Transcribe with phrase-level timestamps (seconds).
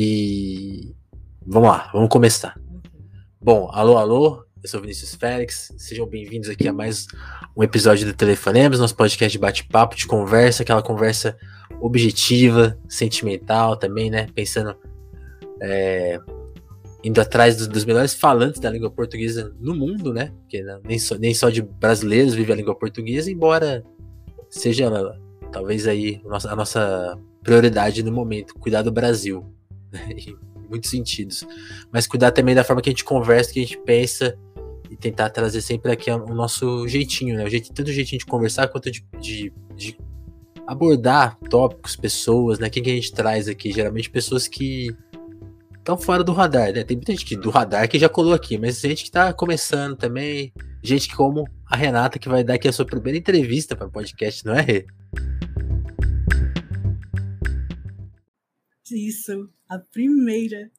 [0.00, 0.94] E
[1.44, 2.56] vamos lá, vamos começar.
[3.40, 7.08] Bom, alô, alô, eu sou Vinícius Félix, sejam bem-vindos aqui a mais
[7.56, 11.36] um episódio do Telefonemas, nosso podcast de bate-papo, de conversa, aquela conversa
[11.80, 14.28] objetiva, sentimental também, né?
[14.36, 14.76] Pensando,
[15.60, 16.20] é,
[17.02, 20.32] indo atrás dos, dos, melhores falantes da língua portuguesa no mundo, né?
[20.42, 23.82] Porque não, nem, só, nem só de brasileiros vive a língua portuguesa, embora
[24.48, 24.88] seja
[25.50, 29.57] talvez aí a nossa prioridade no momento, cuidar do Brasil?
[30.10, 30.36] em
[30.68, 31.44] muitos sentidos.
[31.92, 34.36] Mas cuidar também da forma que a gente conversa, que a gente pensa
[34.90, 37.44] e tentar trazer sempre aqui o nosso jeitinho, né?
[37.44, 39.98] O jeito, tanto o jeitinho de conversar quanto de, de, de
[40.66, 42.70] abordar tópicos, pessoas, né?
[42.70, 43.72] Quem que a gente traz aqui?
[43.72, 44.94] Geralmente pessoas que
[45.78, 46.84] estão fora do radar, né?
[46.84, 50.52] Tem muita gente do radar que já colou aqui, mas gente que está começando também,
[50.82, 53.90] gente que como a Renata que vai dar aqui a sua primeira entrevista para o
[53.90, 54.84] podcast, não é?
[58.90, 60.70] Isso, a primeira.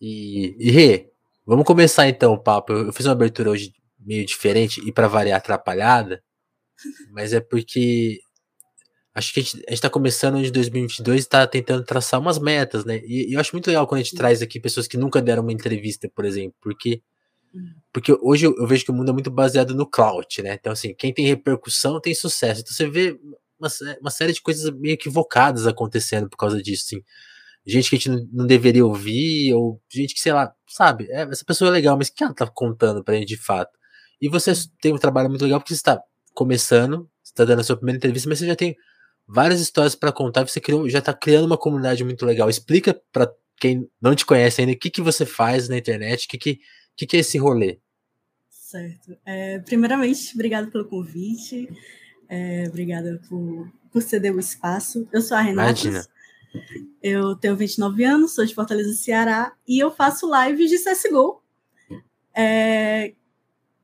[0.00, 1.10] E, e Rê,
[1.44, 2.72] vamos começar então o papo.
[2.72, 6.22] Eu, eu fiz uma abertura hoje meio diferente e para variar atrapalhada,
[7.10, 8.20] mas é porque
[9.14, 13.00] acho que a gente, está começando de 2022 e está tentando traçar umas metas, né?
[13.04, 15.42] E, e, eu acho muito legal quando a gente traz aqui pessoas que nunca deram
[15.42, 17.02] uma entrevista, por exemplo, porque
[17.54, 17.72] hum.
[17.92, 20.54] porque hoje eu, eu vejo que o mundo é muito baseado no clout, né?
[20.54, 22.60] Então assim, quem tem repercussão tem sucesso.
[22.60, 23.18] Então você vê
[23.58, 23.68] uma,
[24.00, 27.02] uma série de coisas meio equivocadas acontecendo por causa disso, assim.
[27.66, 31.44] Gente que a gente não deveria ouvir, ou gente que, sei lá, sabe, é, essa
[31.44, 33.76] pessoa é legal, mas o que ela tá contando pra gente de fato?
[34.20, 36.00] E você tem um trabalho muito legal porque você está
[36.32, 38.76] começando, você está dando a sua primeira entrevista, mas você já tem
[39.26, 42.48] várias histórias para contar, você criou, já tá criando uma comunidade muito legal.
[42.48, 46.28] Explica para quem não te conhece ainda o que, que você faz na internet, o
[46.28, 46.60] que, que,
[46.96, 47.80] que, que é esse rolê.
[48.48, 49.16] Certo.
[49.24, 51.68] É, primeiramente, obrigado pelo convite.
[52.28, 55.08] É, obrigada por, por ceder o espaço.
[55.12, 55.70] Eu sou a Renata.
[55.70, 56.06] Imagina.
[57.02, 61.42] Eu tenho 29 anos, sou de Fortaleza, Ceará, e eu faço lives de CSGO.
[62.34, 63.14] É,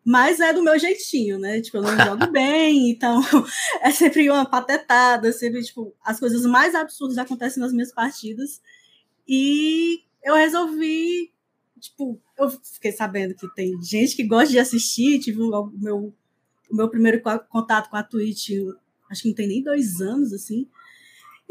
[0.05, 1.61] mas é do meu jeitinho, né?
[1.61, 3.21] Tipo, eu não jogo bem, então
[3.81, 8.61] é sempre uma patetada, sempre, tipo, as coisas mais absurdas acontecem nas minhas partidas.
[9.27, 11.33] E eu resolvi,
[11.79, 16.13] tipo, eu fiquei sabendo que tem gente que gosta de assistir, tive o meu
[16.73, 18.51] o meu primeiro contato com a Twitch,
[19.11, 20.67] acho que não tem nem dois anos, assim.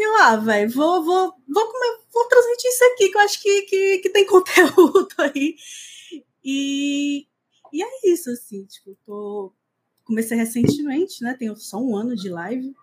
[0.01, 3.39] E eu, ah, velho, vou, vou, vou, comer, vou transmitir isso aqui, que eu acho
[3.39, 5.55] que, que, que tem conteúdo aí.
[6.43, 7.27] E,
[7.71, 9.53] e é isso, assim, tipo, tô,
[10.03, 11.35] comecei recentemente, né?
[11.37, 12.75] Tenho só um ano de live.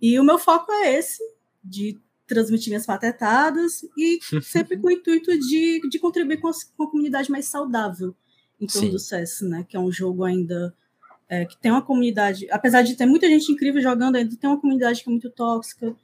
[0.00, 1.22] E o meu foco é esse,
[1.62, 6.82] de transmitir minhas patetadas e sempre com o intuito de, de contribuir com a, com
[6.82, 8.16] a comunidade mais saudável
[8.60, 8.92] em torno Sim.
[8.92, 9.64] do CS, né?
[9.68, 10.74] Que é um jogo ainda
[11.28, 14.60] é, que tem uma comunidade, apesar de ter muita gente incrível jogando, ainda tem uma
[14.60, 15.96] comunidade que é muito tóxica,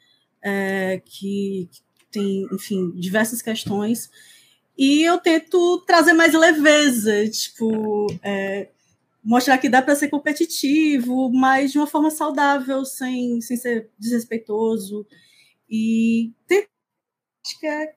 [0.43, 4.11] é, que, que, tem, enfim, diversas questões.
[4.77, 8.69] E eu tento trazer mais leveza, tipo, é,
[9.23, 15.07] mostrar que dá para ser competitivo, mas de uma forma saudável, sem, sem ser desrespeitoso.
[15.69, 16.33] E
[17.45, 17.95] acho que é,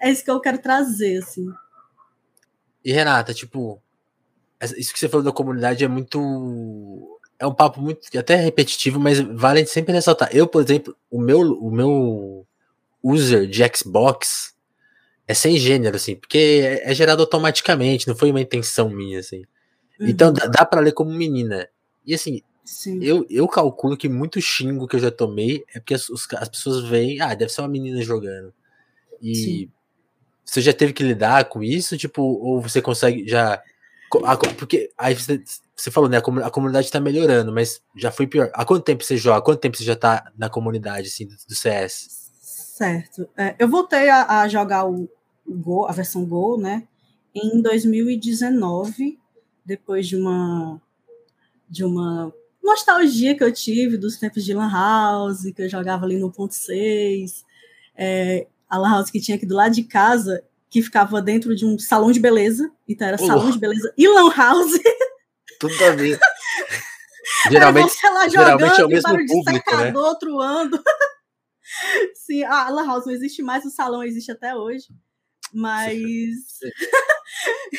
[0.00, 1.46] é isso que eu quero trazer, assim.
[2.84, 3.80] E Renata, tipo,
[4.76, 7.11] isso que você falou da comunidade é muito.
[7.42, 10.28] É um papo muito até repetitivo, mas vale sempre ressaltar.
[10.32, 12.46] Eu, por exemplo, o meu, o meu
[13.02, 14.54] user de Xbox
[15.26, 19.42] é sem gênero, assim, porque é, é gerado automaticamente, não foi uma intenção minha, assim.
[19.98, 20.06] Uhum.
[20.06, 21.68] Então dá, dá para ler como menina.
[22.06, 22.42] E assim,
[23.00, 26.84] eu, eu calculo que muito xingo que eu já tomei é porque as, as pessoas
[26.84, 28.54] veem, ah, deve ser uma menina jogando.
[29.20, 29.70] E Sim.
[30.44, 33.60] você já teve que lidar com isso, tipo, ou você consegue já
[34.58, 35.42] porque aí você,
[35.82, 36.18] você falou, né?
[36.18, 38.48] A comunidade tá melhorando, mas já foi pior.
[38.54, 39.38] Há quanto tempo você joga?
[39.38, 42.30] Há quanto tempo você já tá na comunidade assim, do, do CS?
[42.40, 43.28] Certo.
[43.36, 45.08] É, eu voltei a, a, jogar o,
[45.44, 46.84] o Go, a versão Go, né?
[47.34, 49.18] Em 2019,
[49.64, 50.80] depois de uma
[51.68, 52.32] de uma
[52.62, 56.54] nostalgia que eu tive dos tempos de Lan House, que eu jogava ali no ponto
[56.54, 57.44] 6.
[57.96, 61.66] É, a Lan House que tinha aqui do lado de casa, que ficava dentro de
[61.66, 62.70] um salão de beleza.
[62.88, 64.78] Então era salão de beleza e lan house.
[65.62, 66.18] Tudo a ver.
[67.48, 69.92] geralmente, lá geralmente é o mesmo público, né?
[69.94, 70.82] outro ando.
[72.16, 74.88] Sim, a lan house não existe mais, o salão existe até hoje.
[75.54, 76.58] Mas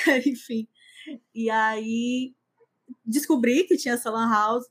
[0.25, 0.65] enfim.
[1.35, 2.33] E aí
[3.03, 4.65] descobri que tinha essa lan house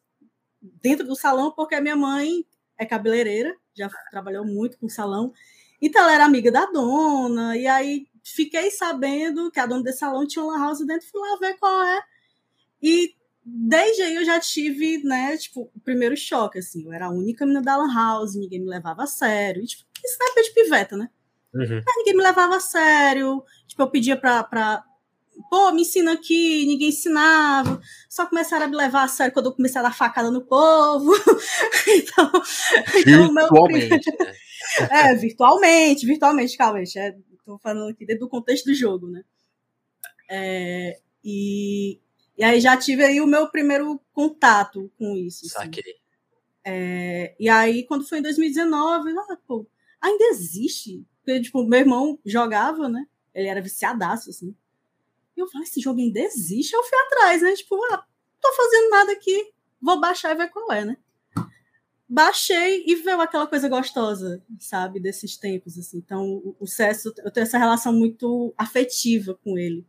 [0.82, 2.46] dentro do salão porque a minha mãe
[2.78, 5.34] é cabeleireira, já trabalhou muito com salão.
[5.82, 10.26] Então ela era amiga da dona, e aí fiquei sabendo que a dona desse salão
[10.26, 12.02] tinha uma house dentro, fui lá ver qual é.
[12.82, 13.14] E
[13.44, 16.84] desde aí eu já tive, né, tipo, o primeiro choque, assim.
[16.84, 19.62] Eu era a única menina da Lan House, ninguém me levava a sério.
[19.62, 21.08] E, tipo, isso na época de piveta, né?
[21.54, 21.82] Uhum.
[21.98, 23.44] ninguém me levava a sério.
[23.66, 24.82] Tipo, eu pedia pra, pra.
[25.50, 27.80] Pô, me ensina aqui, ninguém ensinava.
[28.08, 31.12] Só começaram a me levar a sério quando eu comecei a dar facada no povo.
[31.88, 32.32] então.
[32.96, 34.00] Então, né?
[34.90, 36.98] é, virtualmente, virtualmente, calma, gente.
[36.98, 39.22] É, tô falando aqui dentro do contexto do jogo, né?
[40.30, 42.00] É, e,
[42.36, 45.46] e aí já tive aí o meu primeiro contato com isso.
[45.46, 45.54] Assim.
[45.54, 46.02] Saquei.
[46.64, 49.66] É, e aí, quando foi em 2019, ah, pô,
[50.00, 51.04] ainda existe.
[51.18, 53.06] Porque, tipo, meu irmão jogava, né?
[53.34, 54.54] Ele era viciadaço, assim.
[55.36, 56.74] E eu falei, esse jogo ainda existe?
[56.74, 57.52] Eu fui atrás, né?
[57.54, 58.04] Tipo, ah,
[58.40, 60.96] tô fazendo nada aqui, vou baixar e ver qual é, né?
[62.08, 65.00] Baixei e veio aquela coisa gostosa, sabe?
[65.00, 65.98] Desses tempos, assim.
[65.98, 66.66] Então, o, o
[67.24, 69.86] eu tenho essa relação muito afetiva com ele.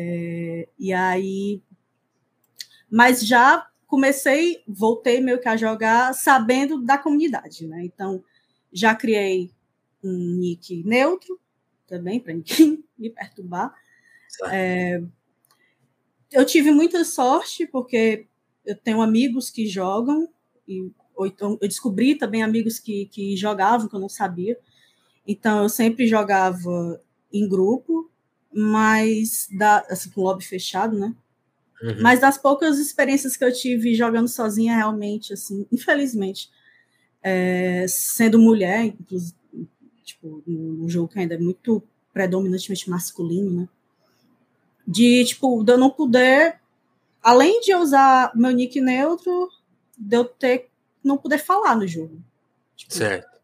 [0.00, 1.60] É, e aí.
[2.88, 7.84] Mas já comecei, voltei meio que a jogar sabendo da comunidade, né?
[7.84, 8.22] Então,
[8.72, 9.50] já criei
[10.02, 11.40] um nick neutro
[11.86, 13.74] também, para ninguém me perturbar.
[14.50, 15.02] É,
[16.30, 18.26] eu tive muita sorte, porque
[18.64, 20.28] eu tenho amigos que jogam,
[20.66, 24.56] e ou então eu descobri também amigos que, que jogavam, que eu não sabia.
[25.26, 27.02] Então, eu sempre jogava
[27.32, 28.10] em grupo,
[28.52, 31.14] mas da, assim, com lobby fechado, né?
[31.82, 32.02] Uhum.
[32.02, 36.50] Mas das poucas experiências que eu tive jogando sozinha, realmente, assim, infelizmente,
[37.22, 39.34] é, sendo mulher, inclusive,
[40.04, 43.68] tipo, num jogo que ainda é muito predominantemente masculino, né?
[44.86, 46.58] De, tipo, de eu não poder,
[47.22, 49.48] além de eu usar meu nick neutro,
[49.96, 50.68] de eu ter,
[51.04, 52.20] não poder falar no jogo.
[52.74, 53.38] Tipo, certo.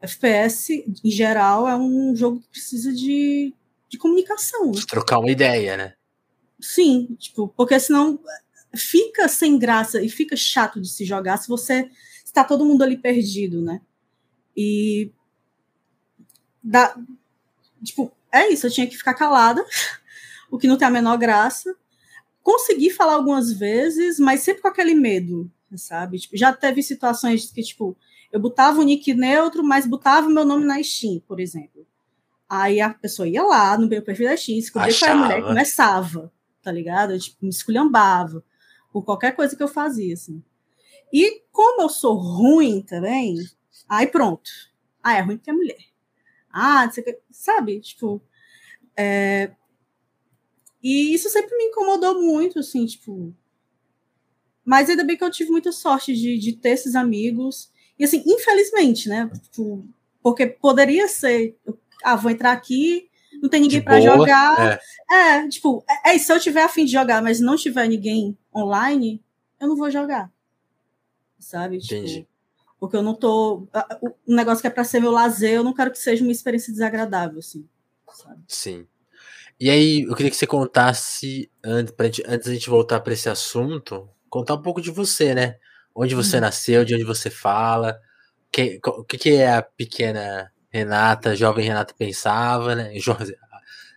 [0.00, 3.54] FPS, em geral, é um jogo que precisa de,
[3.88, 4.72] de comunicação.
[4.72, 4.80] Né?
[4.88, 5.94] Trocar uma ideia, né?
[6.60, 8.18] Sim, tipo, porque senão
[8.74, 11.88] fica sem graça e fica chato de se jogar se você
[12.24, 13.80] está todo mundo ali perdido, né?
[14.56, 15.10] E
[16.62, 16.96] da,
[17.82, 19.64] tipo, é isso, eu tinha que ficar calada,
[20.50, 21.74] o que não tem a menor graça.
[22.42, 26.18] Consegui falar algumas vezes, mas sempre com aquele medo, sabe?
[26.18, 27.96] Tipo, já teve situações que, tipo,
[28.32, 31.86] eu botava o nick neutro, mas botava o meu nome na Steam, por exemplo.
[32.48, 36.32] Aí a pessoa ia lá no meu perfil da Steam, descobria que era mulher começava
[36.66, 37.12] tá ligado?
[37.12, 38.44] Eu, tipo, me esculhambava
[38.92, 40.42] por qualquer coisa que eu fazia, assim.
[41.12, 43.36] E como eu sou ruim também,
[43.88, 44.50] aí pronto.
[45.00, 45.84] Ah, é ruim porque é mulher.
[46.52, 46.90] Ah,
[47.30, 47.80] sabe?
[47.80, 48.20] Tipo.
[48.96, 49.52] É...
[50.82, 53.32] E isso sempre me incomodou muito, assim, tipo.
[54.64, 57.70] Mas ainda bem que eu tive muita sorte de, de ter esses amigos.
[57.96, 59.30] E assim, infelizmente, né?
[59.40, 59.88] Tipo,
[60.20, 61.56] porque poderia ser.
[62.12, 63.08] Ah, vou entrar aqui
[63.40, 64.80] não tem ninguém para jogar.
[65.10, 65.38] É.
[65.38, 69.22] é, tipo, é, é, se eu tiver afim de jogar, mas não tiver ninguém online,
[69.60, 70.30] eu não vou jogar.
[71.38, 71.78] Sabe?
[71.78, 72.28] Tipo, Entendi.
[72.78, 73.68] porque eu não tô.
[74.26, 76.72] O negócio que é para ser meu lazer, eu não quero que seja uma experiência
[76.72, 77.68] desagradável, assim.
[78.12, 78.40] Sabe?
[78.48, 78.86] Sim.
[79.58, 83.28] E aí, eu queria que você contasse, antes, gente, antes da gente voltar para esse
[83.28, 85.56] assunto, contar um pouco de você, né?
[85.94, 86.40] Onde você hum.
[86.40, 87.98] nasceu, de onde você fala,
[88.52, 92.94] que, o que, que é a pequena Renata, jovem Renata pensava, né?
[93.00, 93.16] Jo...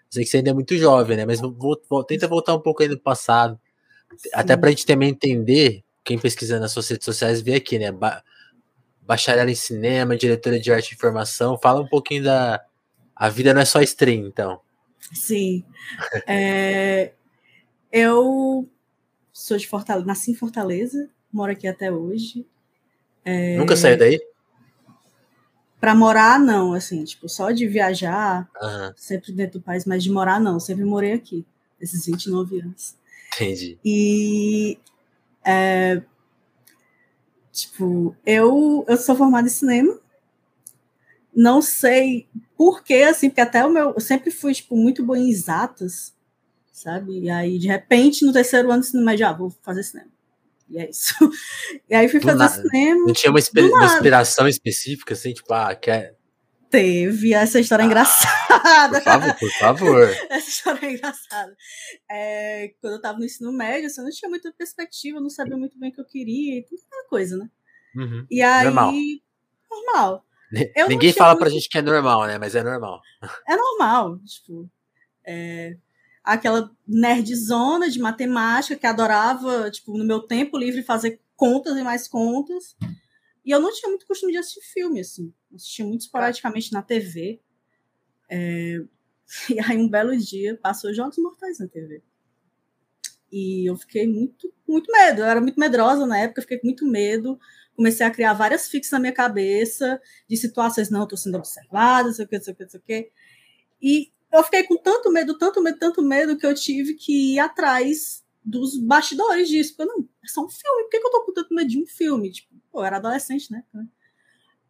[0.10, 1.26] Sei que você ainda é muito jovem, né?
[1.26, 3.60] Mas vou, vou, tenta voltar um pouco aí no passado.
[4.18, 4.30] Sim.
[4.34, 7.92] Até pra gente também entender, quem pesquisa nas suas redes sociais vê aqui, né?
[7.92, 8.24] Ba
[9.02, 11.58] bacharel em cinema, diretora de arte e informação.
[11.58, 12.64] Fala um pouquinho da.
[13.16, 14.62] A vida não é só stream, então.
[15.14, 15.64] Sim.
[16.28, 17.12] é...
[17.92, 18.70] Eu
[19.34, 22.46] sou de Fortaleza, nasci em Fortaleza, moro aqui até hoje.
[23.26, 23.58] É...
[23.58, 24.20] Nunca saiu daí?
[25.80, 28.94] Para morar, não, assim, tipo, só de viajar, uhum.
[28.96, 31.46] sempre dentro do país, mas de morar, não, sempre morei aqui,
[31.80, 32.96] esses 29 anos.
[33.36, 33.78] Entendi.
[33.84, 34.78] E,
[35.44, 36.02] é,
[37.52, 39.98] tipo, eu, eu sou formada em cinema,
[41.34, 45.18] não sei por quê, assim, porque até o meu, eu sempre fui, tipo, muito boa
[45.18, 46.14] em exatas,
[46.74, 47.20] sabe?
[47.20, 50.10] E aí, de repente, no terceiro ano do cinema, já, ah, vou fazer cinema.
[50.70, 51.14] E é isso.
[51.90, 52.62] E aí fui do fazer nada.
[52.62, 53.06] cinema.
[53.08, 56.16] Não tinha uma, uma inspiração específica, assim, tipo, ah, quer.
[56.70, 59.02] Teve, essa história ah, engraçada.
[59.02, 60.10] Por favor, por favor.
[60.30, 61.58] essa história é engraçada.
[62.10, 65.58] É, quando eu tava no ensino médio, assim, eu não tinha muita perspectiva, não sabia
[65.58, 67.50] muito bem o que eu queria, e tudo aquela coisa, né?
[67.96, 68.26] Uhum.
[68.30, 68.66] E aí.
[68.66, 68.94] Normal.
[69.72, 70.26] normal.
[70.76, 71.40] Eu Ninguém fala muito...
[71.40, 72.38] pra gente que é normal, né?
[72.38, 73.02] Mas é normal.
[73.48, 74.70] É normal, tipo.
[75.26, 75.76] É,
[76.24, 82.08] aquela nerdzona de matemática que adorava, tipo, no meu tempo livre fazer contas e mais
[82.08, 82.76] contas.
[83.46, 85.34] E eu não tinha muito costume de assistir filme, assim.
[85.54, 87.42] Assistia muito esporadicamente na TV.
[88.30, 88.82] É...
[89.48, 92.02] E aí, um belo dia, passou Jogos Mortais na TV.
[93.32, 95.22] E eu fiquei muito, muito medo.
[95.22, 97.40] Eu era muito medrosa na época, fiquei com muito medo.
[97.76, 102.26] Comecei a criar várias fixas na minha cabeça de situações, não, estou sendo observada, sei
[102.26, 103.12] o que, sei o que, sei o que.
[103.82, 107.40] E eu fiquei com tanto medo, tanto medo, tanto medo, que eu tive que ir
[107.40, 109.76] atrás dos bastidores disso.
[109.76, 111.82] Porque, não, é só um filme, por que, que eu tô com tanto medo de
[111.82, 112.32] um filme?
[112.32, 113.64] Tipo, pô, eu era adolescente, né?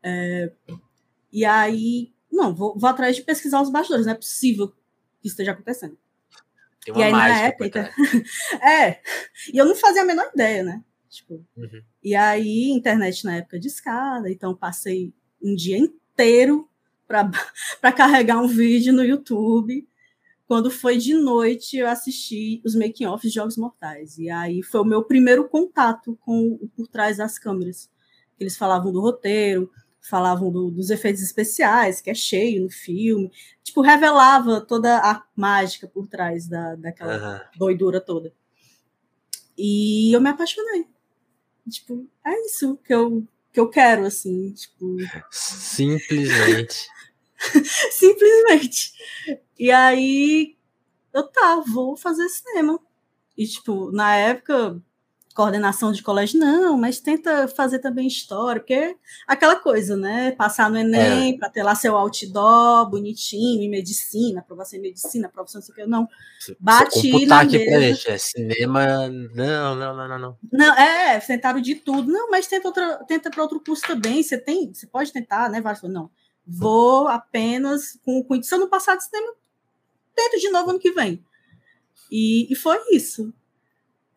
[0.01, 0.51] É,
[1.31, 5.33] e aí, não, vou, vou atrás de pesquisar os bastidores, não é possível que isso
[5.33, 5.97] esteja acontecendo.
[6.83, 7.91] Tem uma e aí, na época.
[8.63, 9.01] é,
[9.53, 10.83] e eu não fazia a menor ideia, né?
[11.09, 11.83] Tipo, uhum.
[12.03, 16.68] E aí, internet na época de escada, então passei um dia inteiro
[17.09, 19.87] para carregar um vídeo no YouTube.
[20.47, 24.17] Quando foi de noite, eu assisti os making-offs de Jogos Mortais.
[24.17, 27.89] E aí foi o meu primeiro contato com o por trás das câmeras.
[28.39, 33.31] Eles falavam do roteiro, falavam do, dos efeitos especiais, que é cheio no filme.
[33.63, 37.59] Tipo, revelava toda a mágica por trás da, daquela uhum.
[37.59, 38.33] doidura toda.
[39.57, 40.87] E eu me apaixonei.
[41.69, 44.51] Tipo, é isso que eu, que eu quero, assim.
[44.53, 44.97] Tipo...
[45.29, 46.87] Simplesmente.
[47.91, 48.93] Simplesmente.
[49.57, 50.55] E aí,
[51.13, 52.79] eu tá, vou fazer cinema.
[53.37, 54.81] E, tipo, na época,
[55.39, 60.31] coordenação de colégio, não, mas tenta fazer também história, porque aquela coisa, né?
[60.31, 61.37] Passar no Enem é.
[61.37, 65.75] para ter lá seu outdoor bonitinho, em medicina, aprovação em medicina, aprovação não sei o
[65.77, 66.07] que, não.
[66.59, 67.79] Bati na aqui mesa.
[67.79, 70.37] Gente, é cinema, não, não, não, não, não.
[70.51, 72.11] Não, é, tentaram de tudo.
[72.11, 75.61] Não, mas tenta outra, tenta para outro curso também, você tem, você pode tentar, né?
[75.61, 76.11] Vários, não.
[76.51, 79.33] Vou apenas com, com se eu não passar de cinema,
[80.15, 81.23] tento de novo ano que vem.
[82.11, 83.31] E, e foi isso.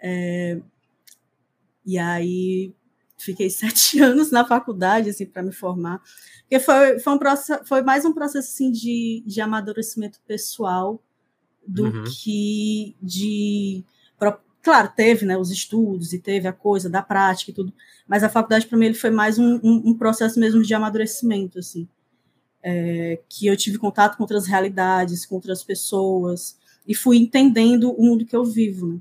[0.00, 0.60] É,
[1.84, 2.72] e aí
[3.18, 6.02] fiquei sete anos na faculdade assim para me formar,
[6.42, 11.02] porque foi, foi, um processo, foi mais um processo assim, de, de amadurecimento pessoal
[11.66, 12.04] do uhum.
[12.04, 13.84] que de
[14.60, 17.72] claro teve né os estudos e teve a coisa da prática e tudo,
[18.06, 21.58] mas a faculdade para mim ele foi mais um, um, um, processo mesmo de amadurecimento
[21.58, 21.88] assim,
[22.62, 28.02] é, que eu tive contato com outras realidades, com outras pessoas e fui entendendo o
[28.02, 28.86] mundo que eu vivo.
[28.94, 28.98] Né?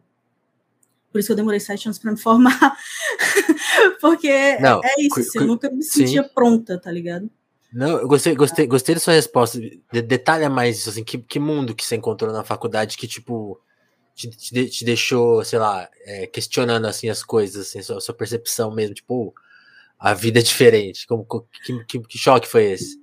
[1.12, 2.77] Por isso que eu demorei sete anos para me formar.
[4.00, 6.30] Porque Não, é isso, assim, eu nunca me sentia sim.
[6.34, 7.30] pronta, tá ligado?
[7.72, 9.60] Não, eu gostei, gostei, gostei da sua resposta.
[9.60, 13.60] De, detalha mais isso, assim, que, que mundo que você encontrou na faculdade que, tipo,
[14.13, 18.74] te, te, te deixou, sei lá, é, questionando, assim, as coisas, assim, sua, sua percepção
[18.74, 19.34] mesmo, tipo,
[19.98, 21.08] a vida é diferente.
[21.08, 23.00] Como, que, que, que choque foi esse?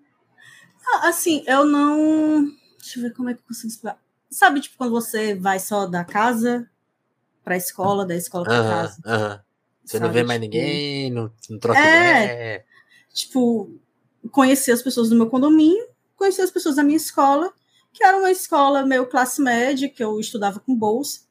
[0.88, 2.45] Ah, assim, eu não...
[2.78, 4.00] Deixa eu ver como é que eu consigo explicar.
[4.30, 6.68] Sabe, tipo, quando você vai só da casa
[7.42, 8.97] para a escola, da escola para casa.
[9.07, 9.40] Uhum.
[9.85, 10.07] Você sabe?
[10.07, 12.64] não vê mais tipo, ninguém, não, não troca é, ideia.
[13.12, 13.71] Tipo,
[14.30, 15.83] conhecer as pessoas do meu condomínio,
[16.14, 17.50] conhecer as pessoas da minha escola,
[17.92, 21.23] que era uma escola meio classe média, que eu estudava com bolsa,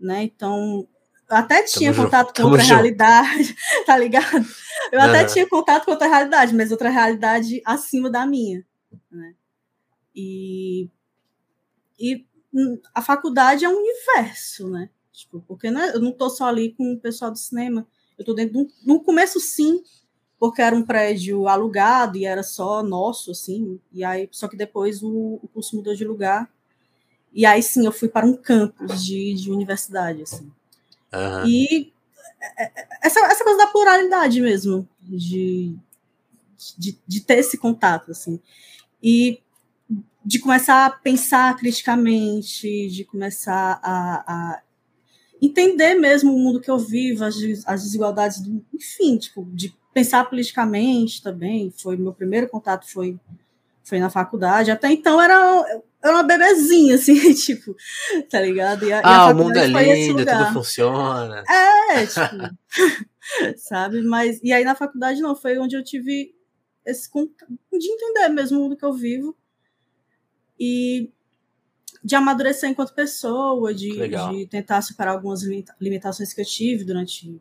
[0.00, 0.24] né?
[0.24, 0.88] Então,
[1.30, 2.42] eu até tinha Tamo contato junto.
[2.42, 3.56] com outra Tamo realidade, junto.
[3.86, 4.46] tá ligado?
[4.90, 5.06] Eu uhum.
[5.06, 8.64] até tinha contato com outra realidade, mas outra realidade acima da minha,
[9.10, 9.34] né?
[10.14, 10.88] E,
[11.98, 14.90] e hum, a faculdade é um universo, né?
[15.12, 17.86] Tipo, porque não é, eu não estou só ali com o pessoal do cinema.
[18.16, 19.82] Eu estou dentro de um, no começo sim,
[20.38, 23.80] porque era um prédio alugado e era só nosso, assim.
[23.92, 26.50] E aí, só que depois o, o curso mudou de lugar.
[27.32, 30.50] E aí sim, eu fui para um campus de, de universidade, assim.
[31.12, 31.46] Uhum.
[31.46, 31.92] E
[32.56, 35.74] é, é, essa, essa coisa da pluralidade mesmo, de,
[36.76, 38.40] de, de ter esse contato, assim.
[39.02, 39.40] E
[40.24, 44.62] de começar a pensar criticamente, de começar a, a
[45.40, 50.24] entender mesmo o mundo que eu vivo, as, as desigualdades, do, enfim, tipo, de pensar
[50.24, 51.72] politicamente também.
[51.76, 53.18] Foi meu primeiro contato foi
[53.88, 54.70] foi na faculdade.
[54.70, 55.34] Até então era,
[56.04, 57.74] era uma bebezinha, assim, tipo,
[58.30, 58.84] tá ligado?
[58.84, 61.42] E a, ah, e o mundo é lindo, tudo funciona.
[61.48, 64.02] É, tipo, sabe?
[64.02, 66.34] Mas, e aí na faculdade não, foi onde eu tive
[66.90, 69.36] esse de entender mesmo o mundo que eu vivo.
[70.58, 71.10] E
[72.02, 75.42] de amadurecer enquanto pessoa, de, de, tentar superar algumas
[75.80, 77.40] limitações que eu tive durante,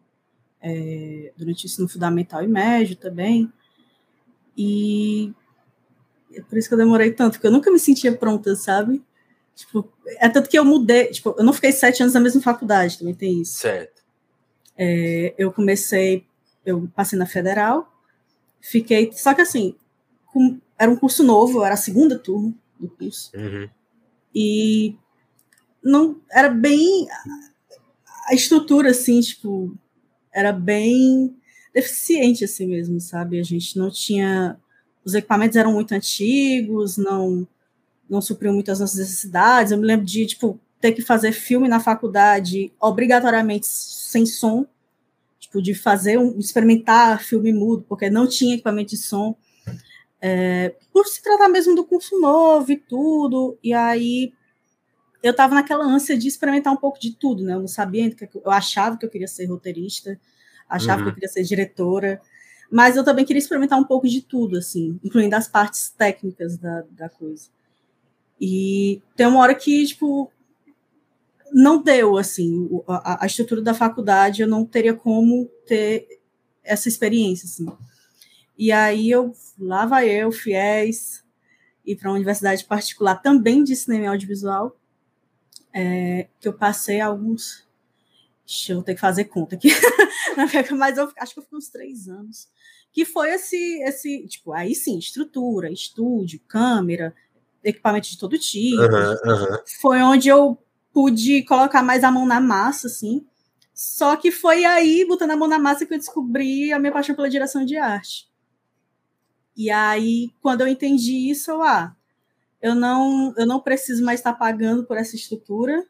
[0.61, 3.51] é, durante o ensino fundamental e médio também.
[4.57, 5.33] E
[6.33, 9.03] é por isso que eu demorei tanto, porque eu nunca me sentia pronta, sabe?
[9.55, 12.99] Tipo, é tanto que eu mudei, tipo, eu não fiquei sete anos na mesma faculdade,
[12.99, 13.59] também tem isso.
[13.59, 14.03] Certo.
[14.77, 16.25] É, eu comecei,
[16.65, 17.91] eu passei na federal,
[18.69, 19.75] fiquei, só que assim,
[20.25, 23.31] com, era um curso novo, era a segunda turma do curso.
[23.35, 23.69] Uhum
[24.39, 24.95] e
[25.83, 27.07] não era bem
[28.27, 29.75] a estrutura assim, tipo,
[30.31, 31.35] era bem
[31.73, 33.39] deficiente assim mesmo, sabe?
[33.39, 34.55] A gente não tinha
[35.03, 37.47] os equipamentos eram muito antigos, não
[38.07, 39.71] não supriam muitas nossas necessidades.
[39.71, 44.65] Eu me lembro de, tipo, ter que fazer filme na faculdade obrigatoriamente sem som,
[45.47, 49.35] tipo, de fazer um, experimentar filme mudo, porque não tinha equipamento de som,
[50.21, 54.33] é, por se tratar mesmo do curso novo e tudo, e aí
[55.23, 57.53] eu estava naquela ânsia de experimentar um pouco de tudo, né?
[57.53, 58.13] Eu não sabia,
[58.43, 60.19] eu achava que eu queria ser roteirista,
[60.69, 60.97] achava uhum.
[60.97, 61.13] que eu uhum.
[61.15, 62.21] queria ser diretora,
[62.69, 66.83] mas eu também queria experimentar um pouco de tudo, assim, incluindo as partes técnicas da,
[66.91, 67.49] da coisa.
[68.39, 70.31] E tem uma hora que, tipo,
[71.53, 76.19] não deu, assim, a, a estrutura da faculdade, eu não teria como ter
[76.63, 77.67] essa experiência, assim.
[78.57, 81.23] E aí eu, lá vai eu, fiéis,
[81.85, 84.77] ir para uma universidade particular também de cinema e audiovisual,
[85.73, 87.65] é, que eu passei alguns.
[88.45, 89.69] Deixa eu ter que fazer conta aqui.
[90.77, 92.47] Mas eu acho que eu fiquei uns três anos.
[92.91, 97.13] Que foi esse, esse, tipo, aí sim, estrutura, estúdio, câmera,
[97.63, 98.81] equipamento de todo tipo.
[98.81, 99.57] Uhum, uhum.
[99.79, 100.57] Foi onde eu
[100.97, 103.23] pude colocar mais a mão na massa, assim.
[103.71, 107.15] Só que foi aí, botando a mão na massa, que eu descobri a minha paixão
[107.15, 108.27] pela direção de arte.
[109.55, 111.95] E aí, quando eu entendi isso, eu, ah,
[112.59, 115.85] eu não, eu não preciso mais estar pagando por essa estrutura,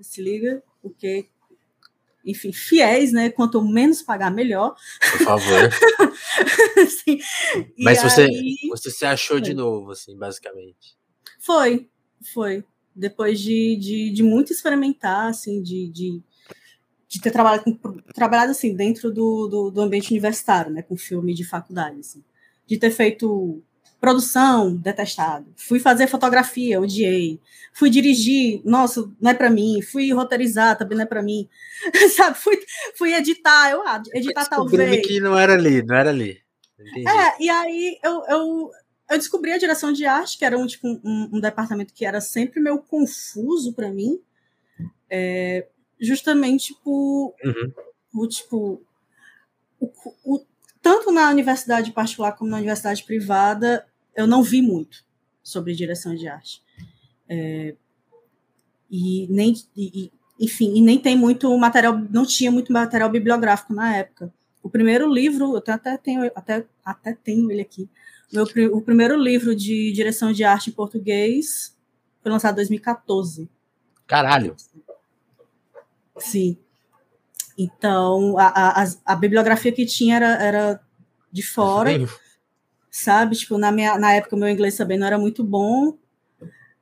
[0.00, 1.26] se liga, porque,
[2.24, 3.30] enfim, fiéis, né?
[3.30, 4.76] Quanto menos pagar, melhor.
[5.00, 5.68] Por favor.
[7.02, 7.18] Sim.
[7.76, 8.56] Mas você, aí...
[8.70, 9.40] você se achou foi.
[9.40, 10.96] de novo, assim, basicamente.
[11.40, 11.90] Foi,
[12.32, 12.64] foi.
[12.94, 16.22] Depois de, de, de muito experimentar, assim, de, de,
[17.08, 17.78] de ter trabalhado,
[18.14, 20.82] trabalhado assim, dentro do, do, do ambiente universitário, né?
[20.82, 22.22] Com filme de faculdade, assim.
[22.66, 23.62] De ter feito
[24.04, 25.46] Produção, detestado.
[25.56, 27.40] Fui fazer fotografia, odiei.
[27.72, 29.80] Fui dirigir, nossa, não é para mim.
[29.80, 31.48] Fui roteirizar, também não é para mim.
[32.14, 32.58] Sabe, fui,
[32.98, 35.06] fui editar, eu ah, editar talvez.
[35.06, 36.36] que não era ali, não era ali.
[36.78, 37.08] Entendi.
[37.08, 38.70] É, e aí eu, eu,
[39.10, 42.20] eu descobri a direção de arte, que era um, tipo, um, um departamento que era
[42.20, 44.20] sempre meio confuso para mim.
[45.10, 45.68] É,
[46.00, 47.72] justamente por, uhum.
[48.12, 48.82] por tipo,
[49.78, 49.90] o,
[50.24, 50.44] o,
[50.82, 53.86] tanto na universidade particular como na universidade privada,
[54.16, 55.04] eu não vi muito
[55.42, 56.62] sobre direção de arte.
[57.28, 57.74] É,
[58.90, 63.96] e nem, e, enfim, e nem tem muito material, não tinha muito material bibliográfico na
[63.96, 64.32] época.
[64.62, 67.88] O primeiro livro, eu até tenho, até, até tenho ele aqui.
[68.32, 71.76] Meu, o primeiro livro de direção de arte em português
[72.22, 73.48] foi lançado em 2014.
[74.06, 74.56] Caralho!
[76.18, 76.56] Sim.
[77.56, 80.80] Então, a, a, a bibliografia que tinha era, era
[81.30, 81.90] de fora
[82.94, 83.34] sabe?
[83.34, 85.98] Tipo, na, minha, na época, meu inglês também não era muito bom.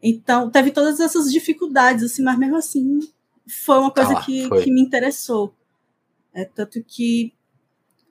[0.02, 3.00] Então, teve todas essas dificuldades, assim, mas mesmo assim,
[3.64, 5.55] foi uma coisa ah, que, que me interessou.
[6.35, 7.33] É, tanto que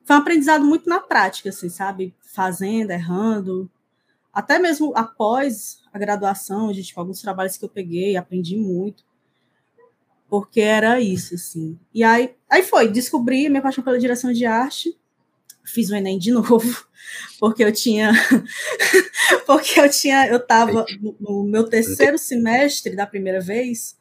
[0.04, 2.14] foi um aprendizado muito na prática, assim, sabe?
[2.20, 3.70] Fazendo, errando.
[4.32, 9.04] Até mesmo após a graduação, de tipo, alguns trabalhos que eu peguei, aprendi muito.
[10.28, 11.78] Porque era isso, assim.
[11.92, 14.98] E aí, aí foi, descobri minha paixão pela direção de arte
[15.64, 16.86] fiz o Enem de novo,
[17.38, 18.12] porque eu tinha
[19.46, 20.84] porque eu tinha eu estava
[21.20, 23.96] no meu terceiro semestre da primeira vez,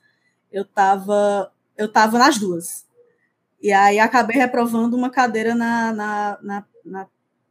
[0.51, 2.85] eu estava eu tava nas duas.
[3.61, 7.07] E aí acabei reprovando uma cadeira na, na, na, na,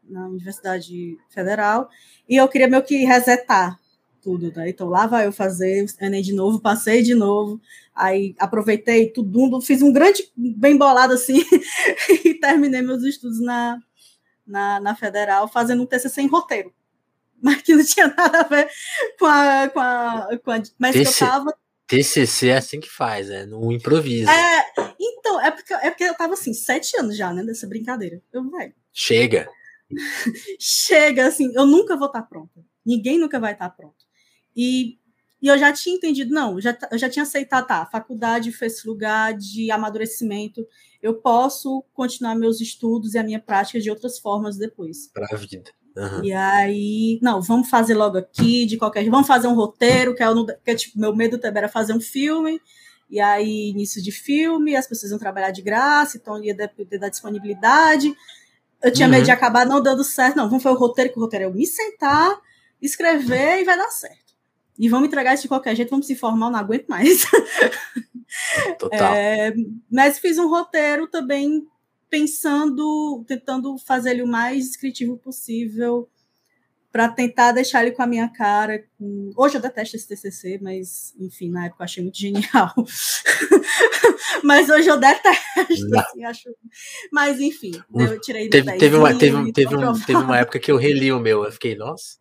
[0.09, 1.89] na Universidade Federal
[2.29, 3.79] e eu queria meio que resetar
[4.21, 4.69] tudo, né?
[4.69, 7.61] Então lá vai eu fazer o Enem de novo, passei de novo,
[7.95, 11.43] aí aproveitei tudo, fiz um grande bem bolado assim
[12.25, 13.81] e terminei meus estudos na,
[14.47, 16.73] na, na federal fazendo um TCC em roteiro,
[17.41, 18.69] mas que não tinha nada a ver
[19.19, 19.69] com a.
[19.69, 21.55] Com a, com a mas TC, que eu tava.
[21.91, 24.31] TCC é assim que faz, é no improviso.
[24.31, 24.65] É,
[25.01, 28.23] então, é porque, é porque eu tava assim, sete anos já, né, dessa brincadeira.
[28.33, 28.73] Eu, velho.
[28.93, 29.49] Chega.
[30.61, 32.65] Chega, assim, eu nunca vou estar tá pronta.
[32.87, 34.05] Ninguém nunca vai estar tá pronto.
[34.57, 35.01] E,
[35.43, 39.37] e eu já tinha entendido, não, já, eu já tinha aceitado, tá, faculdade fez lugar
[39.37, 40.65] de amadurecimento,
[41.03, 45.09] eu posso continuar meus estudos e a minha prática de outras formas depois.
[45.13, 45.73] Para a vida.
[46.01, 46.25] Uhum.
[46.25, 50.23] E aí, não, vamos fazer logo aqui, de qualquer jeito, vamos fazer um roteiro, que,
[50.23, 52.59] é, o, que é, tipo, meu medo também era fazer um filme,
[53.11, 57.11] e aí, início de filme, as pessoas iam trabalhar de graça, então ia depender da
[57.11, 58.15] disponibilidade.
[58.83, 59.13] Eu tinha uhum.
[59.13, 61.49] medo de acabar não dando certo, não, vamos fazer o roteiro, que o roteiro é
[61.49, 62.41] eu me sentar,
[62.81, 64.31] escrever e vai dar certo.
[64.79, 67.27] E vamos entregar isso de qualquer jeito, vamos se informar, eu não aguento mais.
[68.79, 69.13] Total.
[69.13, 69.53] É,
[69.91, 71.67] mas fiz um roteiro também
[72.11, 76.11] pensando, tentando fazer ele o mais descritivo possível
[76.93, 78.85] para tentar deixar ele com a minha cara.
[79.37, 82.75] Hoje eu detesto esse TCC, mas enfim, na época eu achei muito genial.
[84.43, 86.51] mas hoje eu detesto, assim, acho.
[87.13, 90.77] Mas enfim, eu tirei teve, teve uma teve, teve, um, teve uma época que eu
[90.77, 92.19] reli o meu, eu fiquei, nossa.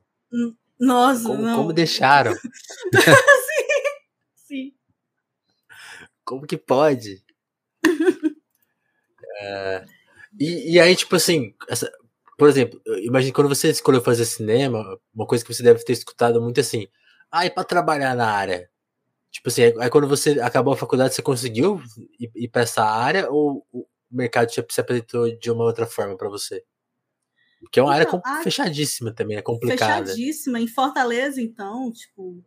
[0.79, 2.33] Nossa, como, como deixaram?
[2.93, 3.67] sim,
[4.35, 4.73] sim.
[6.23, 7.23] Como que pode?
[9.39, 9.85] é,
[10.39, 11.91] e, e aí, tipo assim, essa,
[12.37, 16.41] por exemplo, imagine quando você escolheu fazer cinema, uma coisa que você deve ter escutado
[16.41, 16.87] muito assim,
[17.31, 18.69] ah, e pra trabalhar na área?
[19.31, 21.81] Tipo assim, aí quando você acabou a faculdade, você conseguiu
[22.19, 26.29] ir, ir pra essa área ou o mercado se apresentou de uma outra forma para
[26.29, 26.63] você?
[27.71, 30.05] Que é uma então, área fechadíssima também, é complicada.
[30.05, 30.59] Fechadíssima.
[30.59, 32.41] Em Fortaleza, então, tipo,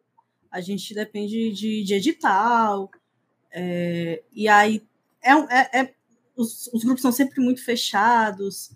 [0.51, 2.91] a gente depende de, de edital.
[3.53, 4.83] É, e aí,
[5.23, 5.95] é, é, é
[6.37, 8.75] os, os, grupos são sempre muito fechados.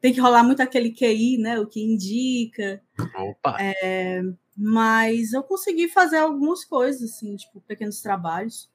[0.00, 1.58] Tem que rolar muito aquele QI, né?
[1.58, 2.82] O que indica.
[3.16, 3.56] Opa!
[3.60, 4.22] É,
[4.56, 8.70] mas eu consegui fazer algumas coisas, assim, tipo, pequenos trabalhos.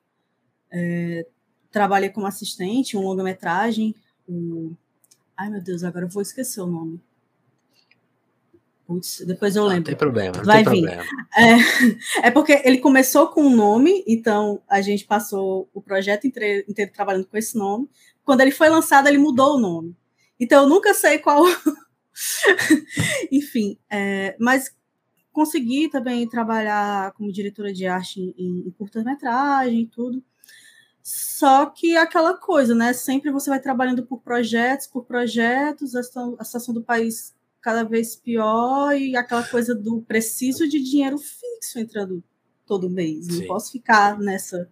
[0.71, 1.25] É,
[1.71, 3.95] trabalhei como assistente, um longa-metragem,
[4.27, 4.75] um
[5.39, 6.99] Ai, meu Deus, agora eu vou esquecer o nome.
[8.89, 9.81] Putz, depois eu lembro.
[9.81, 10.87] Não tem problema, não Vai tem vir.
[10.87, 11.03] problema.
[11.37, 16.65] É, é, porque ele começou com um nome, então a gente passou o projeto inteiro,
[16.67, 17.87] inteiro trabalhando com esse nome.
[18.25, 19.95] Quando ele foi lançado, ele mudou o nome.
[20.39, 21.43] Então eu nunca sei qual.
[23.31, 24.75] Enfim, é, mas
[25.31, 30.23] consegui também trabalhar como diretora de arte em, em curta-metragem e tudo.
[31.03, 32.91] Só que aquela coisa, né?
[32.93, 37.83] Sempre você vai trabalhando por projetos, por projetos, a situação, a situação do país cada
[37.83, 42.23] vez pior e aquela coisa do preciso de dinheiro fixo entrando
[42.65, 43.25] todo mês.
[43.25, 43.39] Sim.
[43.39, 44.69] Não posso ficar nessa.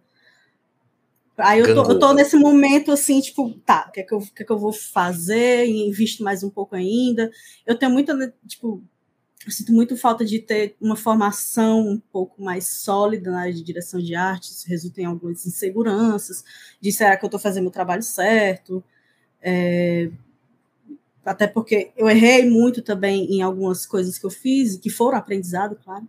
[1.36, 4.20] Aí eu tô, eu tô, nesse momento assim, tipo, tá, o que, é que, eu,
[4.20, 5.66] que, é que eu vou fazer?
[5.66, 7.30] Invisto mais um pouco ainda.
[7.64, 8.82] Eu tenho muita, né, tipo,
[9.46, 13.62] eu sinto muito falta de ter uma formação um pouco mais sólida na área de
[13.62, 16.44] direção de arte, isso resulta em algumas inseguranças,
[16.80, 18.82] de será que eu estou fazendo o trabalho certo,
[19.40, 20.10] é,
[21.28, 25.78] até porque eu errei muito também em algumas coisas que eu fiz, que foram aprendizado,
[25.82, 26.08] claro,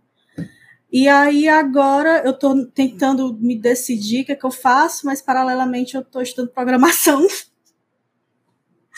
[0.92, 5.22] e aí agora eu estou tentando me decidir o que, é que eu faço, mas
[5.22, 7.26] paralelamente eu estou estudando programação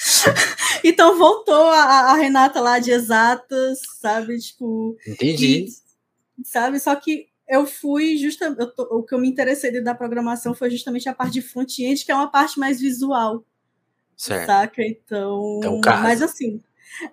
[0.82, 4.38] então voltou a, a, Renata lá de exatas, sabe?
[4.38, 4.96] Tipo.
[5.06, 5.66] Entendi.
[6.38, 6.80] E, sabe?
[6.80, 8.72] Só que eu fui justamente.
[8.90, 12.14] O que eu me interessei da programação foi justamente a parte de front-end, que é
[12.14, 13.44] uma parte mais visual.
[14.22, 14.46] Certo.
[14.46, 14.82] Saca?
[14.84, 15.56] Então.
[15.58, 16.02] Então, casa.
[16.02, 16.60] Mas assim.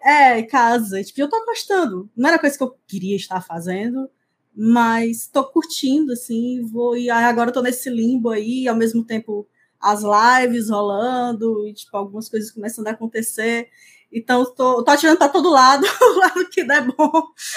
[0.04, 1.04] É, casa.
[1.04, 2.08] Tipo, eu tô gostando.
[2.16, 4.08] Não era coisa que eu queria estar fazendo,
[4.56, 6.96] mas tô curtindo, assim, vou.
[6.96, 9.48] E agora eu tô nesse limbo aí, ao mesmo tempo
[9.82, 13.70] as lives rolando, e, tipo, algumas coisas começando a acontecer.
[14.12, 17.12] Então, tô, tô atirando para todo lado, o lado que der bom,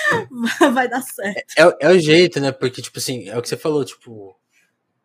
[0.73, 1.53] vai dar certo.
[1.59, 2.53] É, é, o jeito, né?
[2.53, 4.35] Porque, tipo assim, é o que você falou, tipo,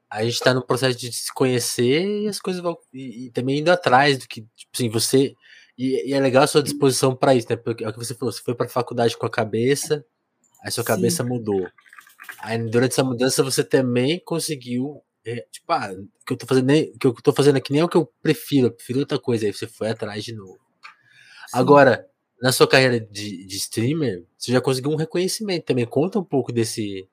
[0.10, 2.78] a gente tá no processo de se conhecer e as coisas vão.
[2.94, 5.36] E, e também indo atrás do que, tipo assim, você.
[5.78, 7.56] E, e é legal a sua disposição para isso, né?
[7.56, 10.04] Porque é o que você falou, você foi pra faculdade com a cabeça,
[10.64, 10.88] aí sua Sim.
[10.88, 11.68] cabeça mudou.
[12.40, 16.68] Aí durante essa mudança você também conseguiu é, tipo, ah, o que eu tô fazendo,
[16.68, 19.20] nem, que eu tô fazendo aqui nem é o que eu prefiro, eu prefiro outra
[19.20, 19.46] coisa.
[19.46, 20.54] Aí você foi atrás de novo.
[20.54, 21.58] Sim.
[21.58, 22.08] Agora,
[22.42, 25.86] na sua carreira de, de streamer, você já conseguiu um reconhecimento também.
[25.86, 27.10] Conta um pouco desse.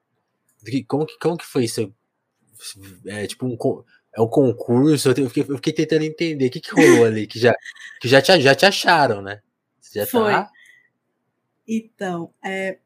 [0.62, 1.92] De, como, que, como que foi isso?
[3.06, 3.56] É tipo um,
[4.14, 5.10] é um concurso.
[5.10, 7.54] Eu fiquei, eu fiquei tentando entender o que, que rolou ali, que já,
[8.00, 9.40] que já, te, já te acharam, né?
[9.80, 10.32] Você já foi.
[10.32, 10.50] Tá...
[11.66, 12.78] Então, é,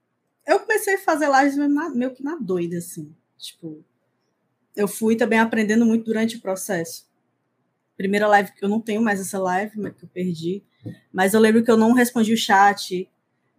[0.47, 1.57] eu comecei a fazer lives
[1.95, 3.15] meio que na doida, assim.
[3.37, 3.85] Tipo,
[4.75, 7.07] eu fui também aprendendo muito durante o processo.
[7.97, 10.63] Primeira live que eu não tenho mais essa live, que eu perdi,
[11.13, 13.11] mas eu lembro que eu não respondi o chat.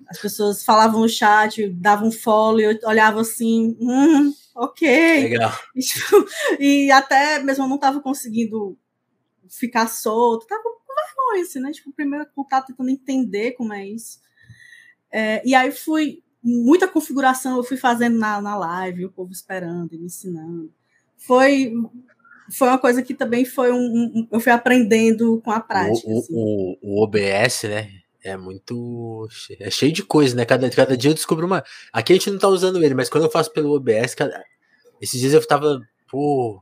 [0.07, 5.23] As pessoas falavam no chat, davam follow, e eu olhava assim, hum, ok.
[5.23, 5.51] Legal.
[6.59, 8.77] E, até mesmo eu não estava conseguindo
[9.49, 11.71] ficar solto, tava com vergonha, assim, né?
[11.71, 14.19] Tipo, primeiro contato tentando entender como é isso.
[15.11, 19.93] É, e aí fui, muita configuração eu fui fazendo na, na live, o povo esperando
[19.93, 20.71] e me ensinando
[21.19, 21.73] foi
[22.51, 26.07] foi uma coisa que também foi um, um eu fui aprendendo com a prática.
[26.07, 26.33] O, assim.
[26.33, 27.91] o, o, OBS, né?
[28.23, 29.27] É muito.
[29.59, 30.45] É cheio de coisa, né?
[30.45, 31.63] Cada, cada dia eu descubro uma.
[31.91, 34.43] Aqui a gente não tá usando ele, mas quando eu faço pelo OBS, cada...
[35.01, 35.79] esses dias eu tava.
[36.09, 36.61] Pô.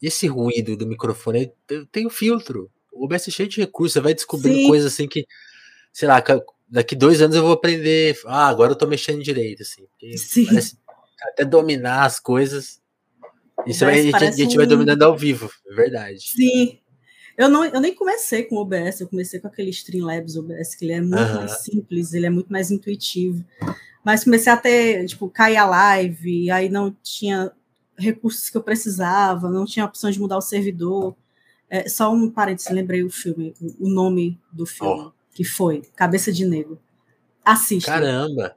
[0.00, 2.70] Esse ruído do microfone, eu tenho filtro.
[2.92, 5.26] O OBS é cheio de recursos, você vai descobrindo coisas assim que.
[5.92, 6.22] Sei lá,
[6.68, 8.18] daqui dois anos eu vou aprender.
[8.24, 9.86] Ah, agora eu tô mexendo direito, assim.
[10.16, 10.46] Sim.
[11.20, 12.80] Até dominar as coisas.
[13.66, 14.56] Isso aí a gente, a gente um...
[14.56, 16.20] vai dominando ao vivo, é verdade.
[16.20, 16.78] Sim.
[17.38, 20.84] Eu, não, eu nem comecei com o OBS, eu comecei com aquele Streamlabs OBS, que
[20.84, 23.44] ele é muito mais simples, ele é muito mais intuitivo.
[24.04, 27.52] Mas comecei a ter, tipo, cair a live, aí não tinha
[27.96, 31.14] recursos que eu precisava, não tinha opção de mudar o servidor.
[31.70, 35.12] É, só um parênteses, lembrei o filme, o nome do filme, oh.
[35.32, 36.76] que foi Cabeça de Negro.
[37.44, 37.92] Assista.
[37.92, 38.56] Caramba!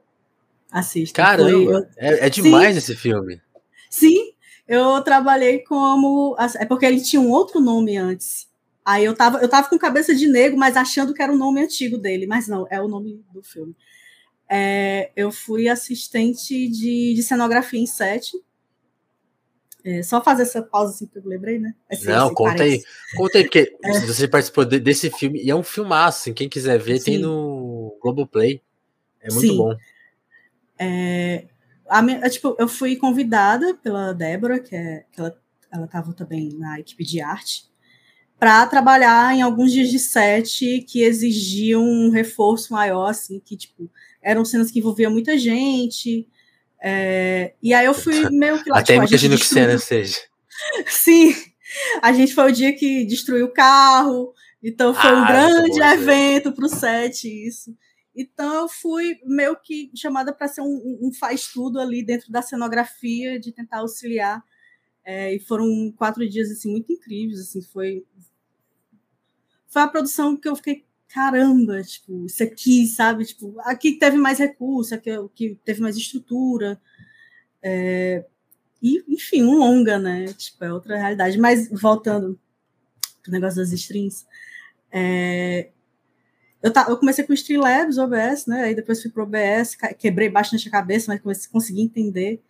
[0.72, 1.14] Assista.
[1.14, 1.82] Caramba!
[1.82, 2.78] Foi, é, é, demais Sim.
[2.78, 3.40] esse filme.
[3.88, 4.32] Sim,
[4.66, 6.34] eu trabalhei como.
[6.58, 8.50] É porque ele tinha um outro nome antes.
[8.84, 11.62] Aí eu tava, eu tava com cabeça de negro, mas achando que era o nome
[11.62, 13.76] antigo dele, mas não, é o nome do filme.
[14.48, 18.32] É, eu fui assistente de, de cenografia em sete.
[19.84, 21.74] É, só fazer essa pausa assim que eu lembrei, né?
[22.04, 22.74] Não, esse conta parece.
[22.74, 23.16] aí.
[23.16, 24.00] Conta aí, porque é.
[24.00, 27.04] você participou de, desse filme, e é um filmaço, assim, quem quiser ver, Sim.
[27.04, 28.62] tem no Globoplay.
[29.20, 29.56] É muito Sim.
[29.56, 29.74] bom.
[30.78, 31.46] É,
[32.02, 35.34] minha, tipo, eu fui convidada pela Débora, que, é, que ela
[35.84, 37.71] estava também na equipe de arte,
[38.42, 43.88] para trabalhar em alguns dias de set que exigiam um reforço maior, assim, que, tipo,
[44.20, 46.26] eram cenas que envolviam muita gente.
[46.82, 48.80] É, e aí eu fui meio que lá.
[48.80, 50.18] Até tipo, imagino que cena seja.
[50.88, 51.32] Sim,
[52.02, 56.50] a gente foi o dia que destruiu o carro, então foi ah, um grande evento
[56.50, 57.72] para o set, isso.
[58.12, 63.38] Então eu fui meio que chamada para ser um, um faz-tudo ali dentro da cenografia,
[63.38, 64.42] de tentar auxiliar.
[65.04, 68.04] É, e foram quatro dias assim muito incríveis, assim, foi
[69.72, 73.24] foi a produção que eu fiquei, caramba, tipo, isso aqui, sabe?
[73.24, 76.78] Tipo, aqui teve mais recurso, aqui, aqui teve mais estrutura.
[77.62, 78.22] É,
[78.82, 80.26] e, enfim, um longa, né?
[80.34, 81.38] Tipo, é outra realidade.
[81.38, 82.38] Mas voltando
[83.22, 84.26] pro negócio das strings,
[84.90, 85.70] é,
[86.62, 88.64] eu, tá, eu comecei com Streamlabs, OBS, né?
[88.64, 92.42] Aí depois fui pro OBS, quebrei bastante a cabeça, mas comecei, consegui entender.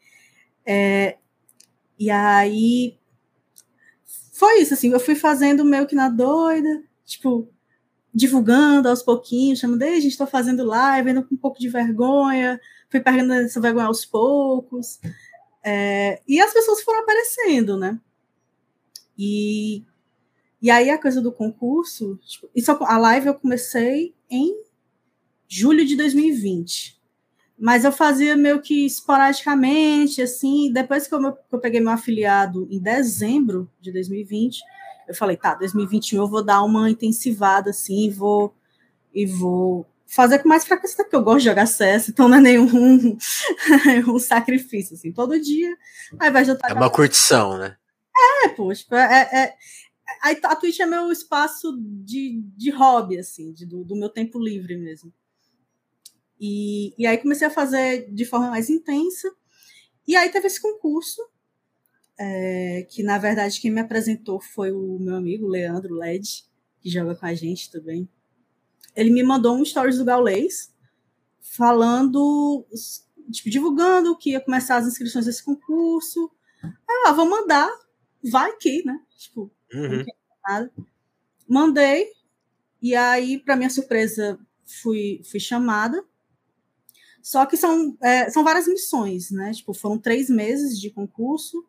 [0.66, 1.18] É,
[1.96, 2.98] e aí
[4.32, 7.48] foi isso, assim, eu fui fazendo meio que na doida, tipo,
[8.12, 12.60] divulgando aos pouquinhos, chamando, a gente está fazendo live, ainda com um pouco de vergonha,
[12.90, 15.00] fui perdendo essa vergonha aos poucos.
[15.64, 17.98] É, e as pessoas foram aparecendo, né?
[19.16, 19.84] E,
[20.60, 24.62] e aí a coisa do concurso, tipo, isso, a live eu comecei em
[25.48, 27.00] julho de 2020.
[27.58, 31.20] Mas eu fazia meio que esporadicamente, assim, depois que eu,
[31.52, 34.60] eu peguei meu afiliado em dezembro de 2020,
[35.08, 38.54] eu falei, tá, 2021 eu vou dar uma intensivada assim, e vou
[39.14, 42.40] e vou fazer com mais frequência, porque eu gosto de jogar CS, então não é
[42.40, 42.68] nenhum
[44.08, 45.74] um sacrifício, assim, todo dia,
[46.18, 46.58] ao invés de eu.
[46.64, 47.76] É uma curtição, né?
[48.44, 49.56] É, poxa, é, é,
[50.22, 54.38] a, a Twitch é meu espaço de, de hobby, assim, de, do, do meu tempo
[54.38, 55.10] livre mesmo.
[56.38, 59.32] E, e aí comecei a fazer de forma mais intensa,
[60.06, 61.22] e aí teve esse concurso,
[62.24, 66.44] é, que na verdade quem me apresentou foi o meu amigo Leandro Led,
[66.80, 68.08] que joga com a gente também.
[68.94, 70.72] Ele me mandou um stories do Gaulês
[71.40, 72.64] falando,
[73.32, 76.30] tipo, divulgando que ia começar as inscrições desse concurso.
[76.62, 77.68] Aí, ah, vou mandar,
[78.22, 79.00] vai que, né?
[79.16, 80.04] Tipo, uhum.
[80.46, 80.72] nada.
[81.48, 82.06] Mandei,
[82.80, 84.38] e aí, para minha surpresa,
[84.80, 86.04] fui, fui chamada.
[87.20, 89.52] Só que são, é, são várias missões, né?
[89.52, 91.66] Tipo, foram três meses de concurso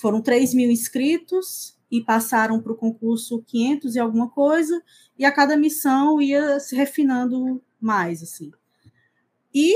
[0.00, 4.82] foram 3 mil inscritos e passaram para o concurso 500 e alguma coisa,
[5.18, 8.50] e a cada missão ia se refinando mais, assim.
[9.52, 9.74] E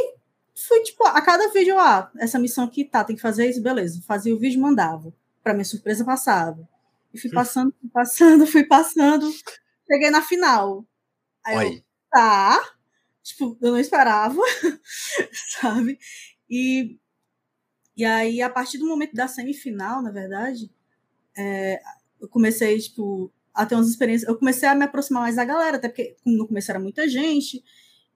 [0.54, 4.00] foi tipo, a cada vídeo, ah, essa missão aqui tá, tem que fazer isso, beleza.
[4.06, 5.12] Fazia o vídeo, mandava.
[5.42, 6.66] Para minha surpresa, passava.
[7.12, 9.30] E fui passando, fui passando, fui passando.
[9.86, 10.86] Cheguei na final.
[11.44, 11.76] Aí Oi.
[11.76, 12.74] eu, tá.
[13.22, 14.40] Tipo, eu não esperava,
[15.60, 15.98] sabe?
[16.48, 16.98] E
[17.96, 20.70] e aí, a partir do momento da semifinal, na verdade,
[21.36, 21.80] é,
[22.20, 24.28] eu comecei, tipo, a ter umas experiências.
[24.28, 27.62] Eu comecei a me aproximar mais da galera, até porque no começo era muita gente,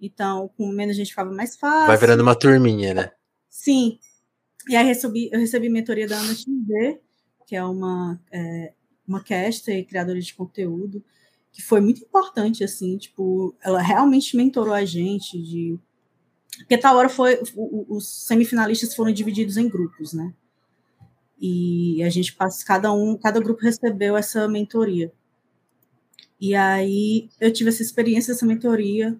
[0.00, 1.86] então com menos gente ficava mais fácil.
[1.86, 3.10] Vai virando uma turminha, né?
[3.48, 3.98] Sim.
[4.68, 7.00] E aí recebi, eu recebi mentoria da Ana Tinder,
[7.46, 8.72] que é uma, é,
[9.06, 11.02] uma caster e criadora de conteúdo,
[11.52, 15.78] que foi muito importante, assim, tipo, ela realmente mentorou a gente de
[16.59, 17.40] porque tal hora foi.
[17.57, 20.33] Os semifinalistas foram divididos em grupos, né?
[21.40, 25.12] E a gente passa, cada um, cada grupo recebeu essa mentoria.
[26.40, 29.16] E aí eu tive essa experiência, essa mentoria,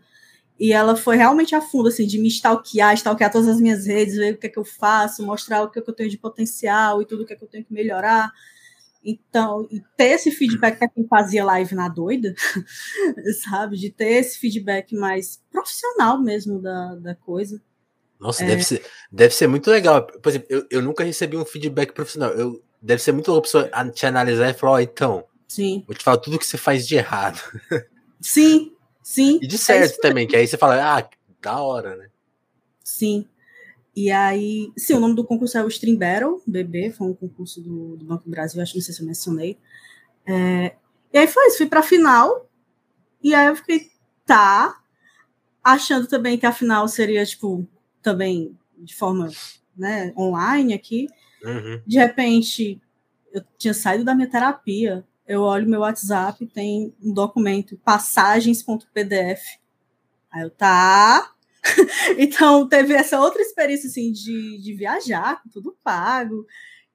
[0.59, 4.16] e ela foi realmente a fundo, assim, de me stalkear, stalkear todas as minhas redes,
[4.16, 6.18] ver o que é que eu faço, mostrar o que, é que eu tenho de
[6.18, 8.33] potencial e tudo o que é que eu tenho que melhorar.
[9.04, 12.34] Então, ter esse feedback para quem fazia live na doida,
[13.44, 13.76] sabe?
[13.76, 17.61] De ter esse feedback mais profissional mesmo da, da coisa.
[18.18, 18.48] Nossa, é...
[18.48, 20.04] deve, ser, deve ser muito legal.
[20.06, 22.30] Por exemplo, eu, eu nunca recebi um feedback profissional.
[22.32, 25.84] Eu, deve ser muito louco a te analisar e falar, oh, então, sim.
[25.87, 27.40] vou te falar tudo que você faz de errado.
[28.20, 29.38] Sim, sim.
[29.40, 31.08] E de certo é também, que aí você fala, ah,
[31.40, 32.08] da hora, né?
[32.82, 33.28] Sim.
[33.98, 37.61] E aí, sim, o nome do concurso é o Stream Battle, BB, foi um concurso
[37.61, 39.58] do, do Banco do Brasil, acho que não sei se eu mencionei.
[40.24, 40.76] É,
[41.12, 42.48] e aí foi isso, fui para a final,
[43.20, 43.90] e aí eu fiquei,
[44.24, 44.80] tá,
[45.64, 47.66] achando também que a final seria, tipo,
[48.00, 49.32] também de forma
[49.76, 51.08] né, online aqui.
[51.42, 51.82] Uhum.
[51.84, 52.80] De repente,
[53.32, 59.58] eu tinha saído da minha terapia, eu olho meu WhatsApp, tem um documento, passagens.pdf.
[60.30, 61.32] Aí eu, tá.
[62.18, 66.44] então, teve essa outra experiência, assim, de, de viajar, com tudo pago.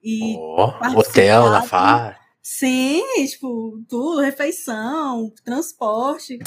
[0.03, 2.19] E oh, hotel na FAR.
[2.41, 6.37] Sim, tipo, tudo, refeição, transporte,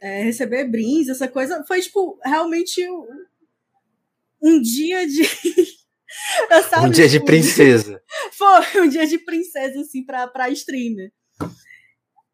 [0.00, 1.64] é, receber brindes, essa coisa.
[1.68, 2.84] Foi, tipo, realmente
[4.42, 5.22] um dia de.
[6.68, 8.02] Sabe, um dia tipo, de princesa.
[8.32, 11.12] Foi um dia de princesa, assim, pra, pra streamer.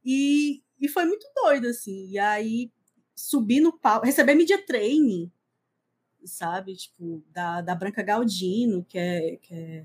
[0.03, 2.09] E, e foi muito doido, assim.
[2.09, 2.71] E aí,
[3.17, 5.33] subir no palco, receber media training,
[6.23, 6.77] sabe?
[6.77, 9.85] Tipo, da, da Branca Galdino, que é, que é,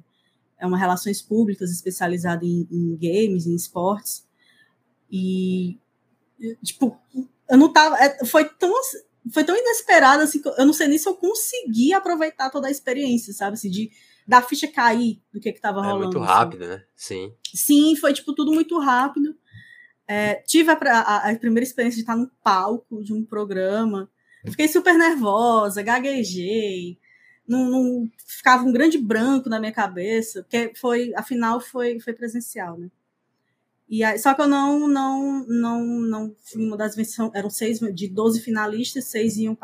[0.57, 4.27] é uma relações públicas especializada em, em games, em esportes.
[5.09, 5.79] E,
[6.61, 6.99] tipo,
[7.49, 7.97] eu não tava.
[7.97, 8.73] É, foi tão
[9.31, 12.71] foi tão inesperado assim que eu não sei nem se eu consegui aproveitar toda a
[12.71, 13.53] experiência, sabe?
[13.53, 13.91] Assim, de
[14.27, 16.03] da ficha cair do que que tava rolando.
[16.03, 16.27] É muito assim.
[16.27, 16.71] rápido, assim.
[16.71, 16.83] né?
[16.95, 17.33] Sim.
[17.53, 19.35] Sim, foi tipo tudo muito rápido.
[20.07, 24.09] É, tive a, a, a, primeira experiência de estar no palco de um programa.
[24.45, 26.97] Fiquei super nervosa, gaguejei.
[27.47, 32.77] Não, não, ficava um grande branco na minha cabeça, porque foi, afinal, foi, foi presencial,
[32.77, 32.89] né?
[33.89, 37.79] E aí, só que eu não, não, não, não fui uma das venções, eram seis,
[37.79, 39.57] de 12 finalistas, seis iam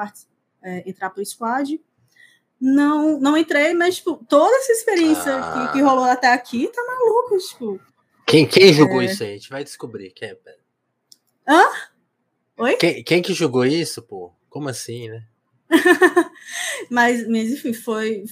[0.62, 1.82] é, entrar para o squad.
[2.60, 5.67] Não, não entrei, mas tipo, toda essa experiência ah.
[5.67, 7.80] que, que rolou até aqui tá maluco, tipo.
[8.28, 9.06] Quem, quem jogou é...
[9.06, 9.30] isso aí?
[9.32, 10.12] A gente vai descobrir.
[10.12, 10.38] Quem é,
[11.48, 11.63] Hã?
[12.58, 12.76] Oi?
[12.76, 14.34] Quem, quem que jogou isso, pô?
[14.50, 15.26] Como assim, né?
[16.92, 18.26] mas, mas, enfim, foi,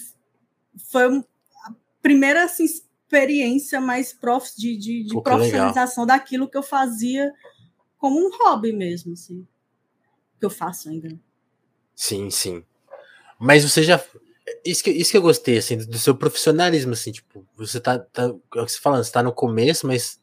[0.92, 6.18] foi a primeira assim, experiência mais prof, de, de, de Pô, profissionalização legal.
[6.18, 7.32] daquilo que eu fazia
[7.98, 9.48] como um hobby mesmo, assim.
[10.40, 11.18] Que eu faço ainda.
[11.96, 12.66] Sim, sim.
[13.40, 14.04] Mas você já.
[14.64, 17.98] Isso que, isso que eu gostei, assim, do seu profissionalismo, assim, tipo, você tá.
[18.00, 20.20] tá é o que você tá falando, você tá no começo, mas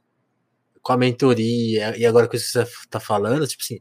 [0.81, 3.81] com a mentoria e agora com isso que você tá falando, tipo assim,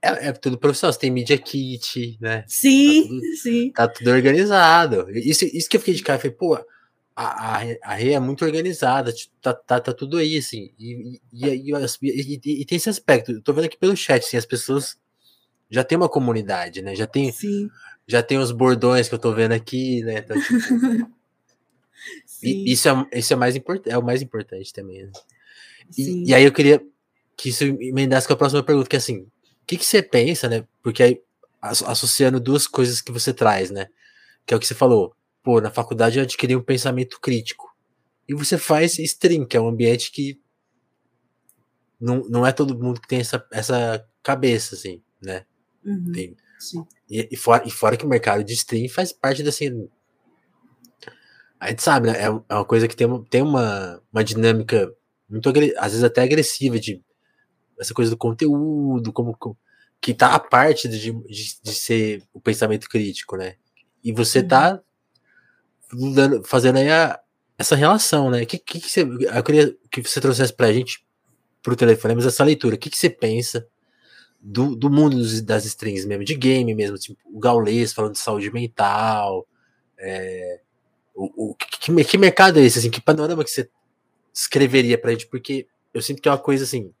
[0.00, 2.44] é, é tudo profissional, você tem media kit, né?
[2.46, 3.72] Sim, tá tudo, sim.
[3.72, 5.10] Tá tudo organizado.
[5.10, 6.54] Isso, isso que eu fiquei de cara, falei, pô,
[7.16, 10.72] a, a, a Rê é muito organizada, tipo, tá, tá, tá tudo aí, assim.
[10.78, 13.32] E, e, e, e, e, tem esse aspecto.
[13.32, 14.96] Eu tô vendo aqui pelo chat, assim, as pessoas
[15.68, 16.94] já tem uma comunidade, né?
[16.94, 17.68] Já tem, Sim.
[18.08, 20.18] Já tem os bordões que eu tô vendo aqui, né?
[20.18, 20.54] Então, tipo,
[22.42, 25.04] isso é, isso é, mais é o mais importante também.
[25.04, 25.12] Né?
[25.96, 26.82] E, e, aí eu queria
[27.36, 29.30] que isso emendasse com a próxima pergunta, que é assim, o
[29.66, 30.66] que, que você pensa, né?
[30.82, 31.20] Porque aí,
[31.60, 33.88] associando duas coisas que você traz, né?
[34.46, 37.76] Que é o que você falou, pô, na faculdade eu adquiri um pensamento crítico.
[38.26, 40.40] E você faz stream, que é um ambiente que
[42.00, 45.44] não, não é todo mundo que tem essa, essa cabeça, assim, né?
[45.84, 46.36] Uhum, tem,
[47.08, 49.88] e, e, fora, e fora que o mercado de stream faz parte assim.
[51.58, 52.18] A gente sabe, né?
[52.18, 54.92] É, é uma coisa que tem uma, tem uma, uma dinâmica
[55.28, 57.02] muito, às vezes até agressiva, de
[57.78, 59.36] essa coisa do conteúdo, como,
[60.00, 63.56] que tá a parte de, de, de ser o pensamento crítico, né?
[64.02, 64.80] E você tá
[65.92, 66.14] uhum.
[66.14, 67.18] tá fazendo aí a,
[67.56, 68.44] essa relação, né?
[68.44, 71.04] Que, que, que você, eu queria que você trouxesse pra gente,
[71.62, 72.76] pro telefone, mas essa leitura.
[72.76, 73.66] O que, que você pensa
[74.40, 78.18] do, do mundo dos, das strings mesmo, de game mesmo, tipo, o Gaules falando de
[78.18, 79.46] saúde mental,
[79.98, 80.60] é,
[81.14, 83.68] o, o que, que, mercado é esse, assim, que panorama que você
[84.32, 86.92] escreveria pra gente, porque eu sinto que é uma coisa, assim,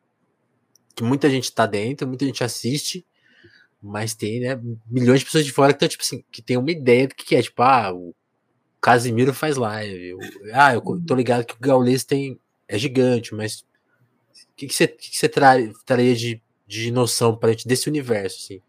[0.94, 3.06] que muita gente tá dentro, muita gente assiste,
[3.80, 6.70] mas tem, né, milhões de pessoas de fora que estão, tipo assim, que tem uma
[6.70, 8.14] ideia do que é, tipo, ah, o
[8.80, 10.16] Casimiro faz live.
[10.52, 12.38] Ah, eu tô ligado que o Gaules tem.
[12.66, 13.60] É gigante, mas.
[13.60, 13.66] O
[14.56, 18.38] que, que você, que, que você tra, traria de, de noção para gente desse universo,
[18.44, 18.62] assim?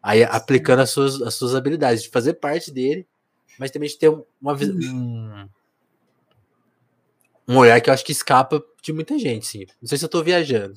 [0.00, 3.06] Aí aplicando as suas, as suas habilidades, de fazer parte dele,
[3.58, 4.08] mas também de ter
[4.40, 5.48] uma um,
[7.46, 9.66] um olhar que eu acho que escapa de muita gente, sim.
[9.82, 10.74] Não sei se eu tô viajando.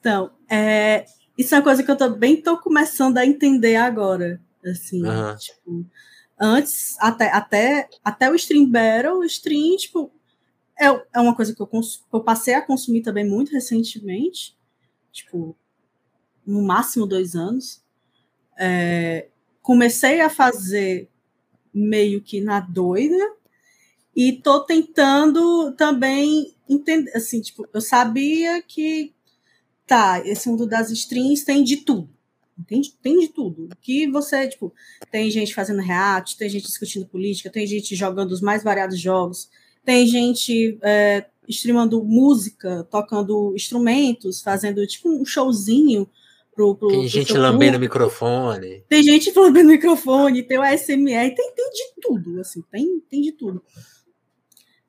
[0.00, 1.04] Então, é,
[1.36, 4.40] isso é uma coisa que eu também tô começando a entender agora.
[4.64, 5.36] Assim, uhum.
[5.36, 5.86] tipo,
[6.40, 10.10] antes, até, até, até o Stream Battle, o Stream, tipo,
[10.78, 11.68] é, é uma coisa que eu,
[12.12, 14.57] eu passei a consumir também muito recentemente,
[15.18, 15.56] tipo,
[16.46, 17.82] no máximo dois anos.
[18.58, 19.28] É,
[19.62, 21.08] comecei a fazer
[21.72, 23.36] meio que na doida
[24.16, 29.14] e tô tentando também entender, assim, tipo, eu sabia que
[29.86, 32.10] tá, esse mundo das streams tem de tudo.
[32.66, 33.68] Tem, tem de tudo.
[33.80, 34.74] Que você, tipo,
[35.10, 39.48] tem gente fazendo react, tem gente discutindo política, tem gente jogando os mais variados jogos,
[39.84, 46.08] tem gente é, streamando música, tocando instrumentos, fazendo tipo um showzinho
[46.54, 46.74] pro.
[46.74, 48.84] pro tem gente lambendo o microfone.
[48.88, 53.32] Tem gente lambendo microfone, tem o ASMR, tem, tem de tudo, assim, tem, tem de
[53.32, 53.62] tudo.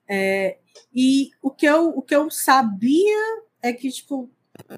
[0.08, 0.58] É,
[0.94, 4.30] e o que, eu, o que eu sabia é que, tipo,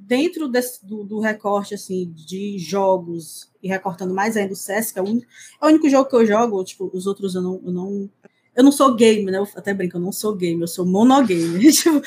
[0.01, 4.99] dentro desse, do, do, recorte, assim, de jogos, e recortando mais ainda o CS, que
[4.99, 5.27] é o, único,
[5.61, 8.09] é o único jogo que eu jogo, tipo, os outros eu não, eu não
[8.55, 9.37] eu não sou game, né?
[9.37, 11.59] Eu até brinco, eu não sou game, eu sou monogame.
[11.71, 12.01] tipo,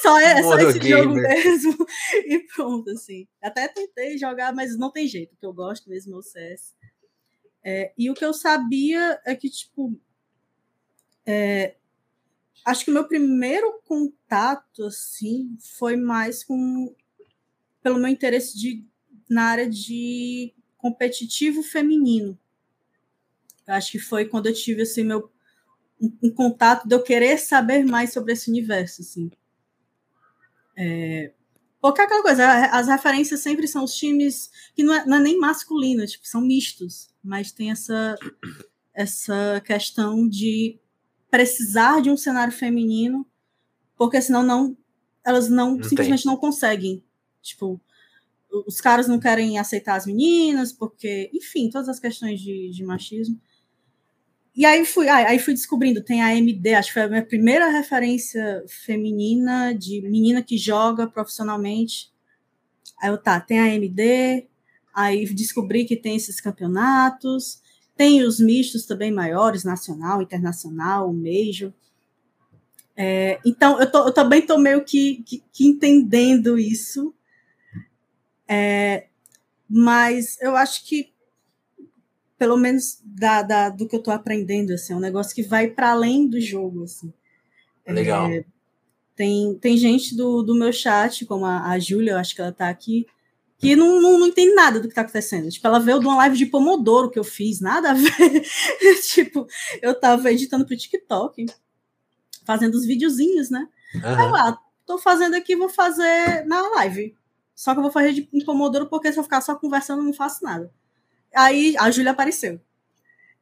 [0.00, 1.76] só, é, só esse jogo mesmo.
[2.26, 3.26] E pronto, assim.
[3.42, 5.34] Até tentei jogar, mas não tem jeito.
[5.34, 6.74] O que eu gosto mesmo é o CS.
[7.64, 9.98] É, e o que eu sabia é que, tipo,
[11.26, 11.74] é,
[12.64, 16.94] acho que o meu primeiro contato, assim, foi mais com
[17.82, 18.84] pelo meu interesse de,
[19.28, 22.38] na área de competitivo feminino.
[23.66, 25.30] Eu acho que foi quando eu tive assim meu
[26.00, 29.30] um, contato de eu querer saber mais sobre esse universo, assim.
[30.76, 31.32] É,
[31.80, 35.20] porque é aquela coisa, as referências sempre são os times que não é, não é,
[35.20, 38.16] nem masculino, tipo, são mistos, mas tem essa,
[38.92, 40.78] essa questão de
[41.30, 43.26] precisar de um cenário feminino,
[43.96, 44.76] porque senão não,
[45.24, 46.32] elas não, não simplesmente tem.
[46.32, 47.04] não conseguem.
[47.42, 47.80] Tipo,
[48.66, 53.40] os caras não querem aceitar as meninas, porque, enfim, todas as questões de, de machismo.
[54.56, 57.68] E aí fui, aí fui descobrindo, tem a MD, acho que foi a minha primeira
[57.68, 62.10] referência feminina de menina que joga profissionalmente.
[62.98, 64.46] Aí eu tá, tem a MD,
[64.94, 67.60] aí descobri que tem esses campeonatos,
[67.94, 71.70] tem os mistos também maiores, nacional, internacional, major.
[72.96, 77.14] É, então, eu, tô, eu também estou meio que, que, que, entendendo isso,
[78.48, 79.08] é,
[79.68, 81.12] mas eu acho que
[82.38, 85.68] pelo menos da, da, do que eu estou aprendendo, assim, é um negócio que vai
[85.68, 87.12] para além do jogo, assim.
[87.86, 88.30] Legal.
[88.30, 88.44] É,
[89.14, 92.50] tem, tem gente do, do meu chat, como a, a Júlia, eu acho que ela
[92.50, 93.06] está aqui,
[93.58, 95.48] que não, não, não entende nada do que está acontecendo.
[95.48, 98.44] Tipo, ela veio de uma live de Pomodoro que eu fiz, nada a ver.
[99.08, 99.46] tipo,
[99.80, 101.46] eu estava editando para o TikTok,
[102.44, 103.66] fazendo os videozinhos, né?
[103.94, 104.02] Uhum.
[104.04, 107.16] Aí lá, ah, tô fazendo aqui, vou fazer na live.
[107.54, 110.12] Só que eu vou fazer de Pomodoro porque se eu ficar só conversando, eu não
[110.12, 110.70] faço nada.
[111.36, 112.58] Aí a Júlia apareceu.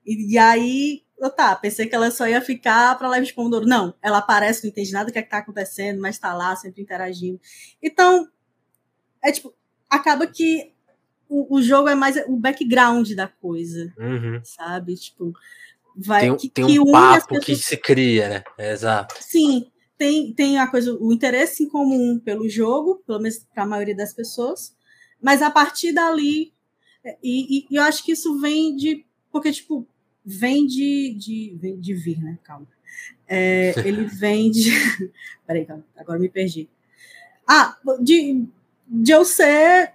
[0.05, 3.67] E, e, aí, eu tá, pensei que ela só ia ficar para live de Pomodoro.
[3.67, 6.55] Não, ela aparece, não entende nada do que, é que tá acontecendo, mas tá lá,
[6.57, 7.41] sempre interagindo.
[7.83, 8.29] Então,
[9.23, 9.55] é tipo,
[9.89, 10.73] acaba que
[11.29, 14.41] o, o jogo é mais o background da coisa, uhum.
[14.43, 14.95] sabe?
[14.97, 15.33] Tipo,
[15.97, 17.45] vai tem, que, tem um papo pessoas...
[17.45, 18.45] que se cria, né?
[18.59, 19.15] É, exato.
[19.21, 23.67] Sim, tem, tem a coisa, o interesse em comum pelo jogo, pelo menos para a
[23.67, 24.77] maioria das pessoas,
[25.23, 26.54] mas a partir dali
[27.23, 29.05] e, e, eu acho que isso vem de.
[29.31, 29.87] Porque, tipo,
[30.25, 31.15] vem de.
[31.15, 32.39] de, vem de vir, né?
[32.43, 32.67] Calma.
[33.27, 34.71] É, ele vem de.
[35.47, 36.69] Peraí, calma, agora me perdi.
[37.47, 38.47] Ah, de,
[38.89, 39.93] de eu ser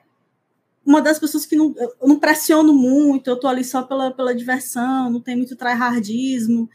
[0.85, 4.33] uma das pessoas que não, eu não pressiono muito, eu tô ali só pela, pela
[4.33, 6.69] diversão, não tem muito tryhardismo.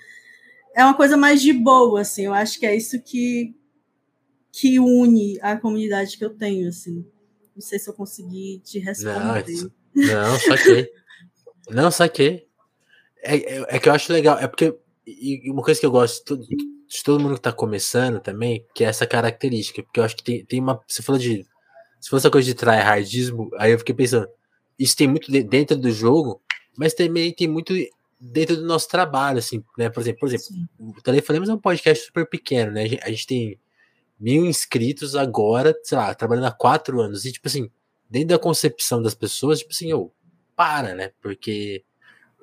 [0.74, 2.22] É uma coisa mais de boa, assim.
[2.22, 3.54] Eu acho que é isso que,
[4.52, 7.04] que une a comunidade que eu tenho, assim.
[7.54, 9.62] Não sei se eu consegui te responder.
[9.62, 10.88] Não, não, saquei.
[11.70, 12.46] Não, saquei.
[13.22, 14.76] É, é, é, que eu acho legal, é porque.
[15.06, 18.66] E uma coisa que eu gosto de todo, de todo mundo que tá começando também,
[18.74, 20.80] que é essa característica, porque eu acho que tem, tem uma.
[20.86, 21.46] Você falou de.
[22.00, 24.28] Se fosse essa coisa de tryhardismo, aí eu fiquei pensando,
[24.78, 26.42] isso tem muito dentro do jogo,
[26.76, 27.72] mas também tem muito
[28.20, 29.88] dentro do nosso trabalho, assim, né?
[29.88, 30.68] Por exemplo, por exemplo, Sim.
[30.78, 32.82] o Telefonemas é um podcast super pequeno, né?
[32.82, 33.60] A gente, a gente tem
[34.18, 37.70] mil inscritos agora, sei lá, trabalhando há quatro anos, e tipo assim,
[38.08, 40.12] dentro da concepção das pessoas, tipo assim, eu
[40.56, 41.10] para, né?
[41.20, 41.84] Porque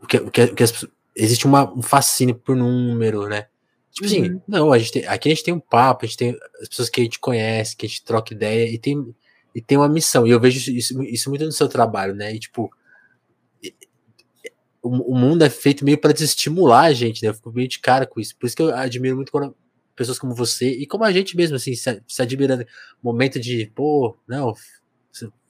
[0.02, 0.86] o que, o que, o que as,
[1.16, 3.48] existe uma, um fascínio por número, né?
[3.92, 4.42] Tipo assim, uhum.
[4.48, 6.90] não, a gente tem, aqui a gente tem um papo, a gente tem as pessoas
[6.90, 9.14] que a gente conhece, que a gente troca ideia e tem,
[9.54, 10.26] e tem uma missão.
[10.26, 12.34] E eu vejo isso, isso muito no seu trabalho, né?
[12.34, 12.72] E tipo,
[14.82, 17.30] o, o mundo é feito meio para desestimular a gente, né?
[17.30, 18.36] Eu fico meio de cara com isso.
[18.38, 19.56] Por isso que eu admiro muito quando
[19.94, 22.66] pessoas como você e como a gente mesmo, assim, se, se admirando.
[23.04, 24.54] Momento de, pô, não,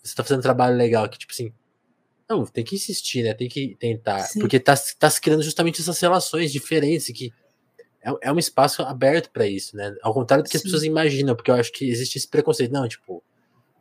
[0.01, 1.53] você tá fazendo um trabalho legal aqui, tipo assim.
[2.29, 3.33] Não, tem que insistir, né?
[3.33, 4.19] Tem que tentar.
[4.21, 4.39] Sim.
[4.39, 7.33] Porque tá, tá se criando justamente essas relações diferentes que
[8.03, 9.95] é, é um espaço aberto para isso, né?
[10.01, 10.59] Ao contrário do que Sim.
[10.59, 12.71] as pessoas imaginam, porque eu acho que existe esse preconceito.
[12.71, 13.23] Não, tipo,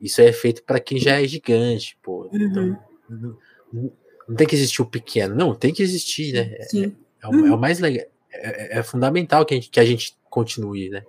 [0.00, 2.28] isso é feito para quem já é gigante, pô.
[2.32, 2.42] Uhum.
[2.42, 3.38] Então, não,
[3.72, 3.92] não,
[4.28, 6.54] não, tem que existir o pequeno, não, tem que existir, né?
[6.54, 6.92] É, é,
[7.22, 8.06] é, o, é, o, mais legal.
[8.32, 11.04] É, é, fundamental que a gente, que a gente continue, né?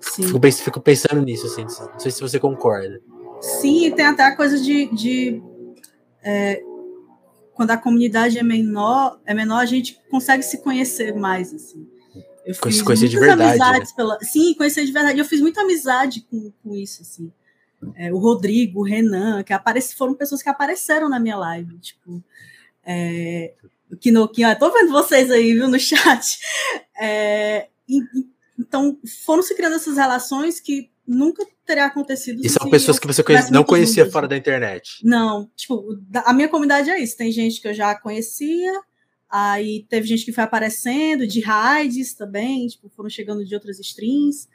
[0.00, 3.00] Fico, fico, pensando nisso, assim, não sei se você concorda.
[3.42, 5.42] Sim, tem até a coisa de, de
[6.22, 6.62] é,
[7.54, 11.86] quando a comunidade é menor, é menor, a gente consegue se conhecer mais, assim.
[12.44, 13.58] Eu fiz conhecer de verdade.
[13.58, 13.86] Né?
[13.96, 15.18] Pela, sim, conhecer de verdade.
[15.18, 17.32] Eu fiz muita amizade com, com isso, assim.
[17.96, 22.22] É, o Rodrigo, o Renan, que apareci, foram pessoas que apareceram na minha live, tipo,
[22.84, 23.54] é,
[24.00, 26.38] que no que tô vendo vocês aí, viu, no chat.
[27.00, 27.68] É,
[28.58, 32.44] então foram se criando essas relações que nunca teria acontecido.
[32.44, 35.00] E são pessoas que você conhece, não conhecia fora da internet.
[35.04, 37.16] Não, tipo, a minha comunidade é isso.
[37.16, 38.72] Tem gente que eu já conhecia,
[39.28, 44.48] aí teve gente que foi aparecendo, de raids também, tipo, foram chegando de outras streams,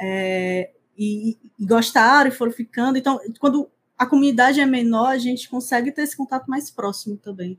[0.00, 2.98] é, e, e gostaram e foram ficando.
[2.98, 7.58] Então, quando a comunidade é menor, a gente consegue ter esse contato mais próximo também.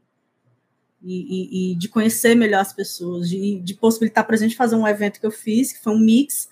[1.04, 4.88] E, e, e de conhecer melhor as pessoas, de, de possibilitar, por exemplo, fazer um
[4.88, 6.50] evento que eu fiz, que foi um mix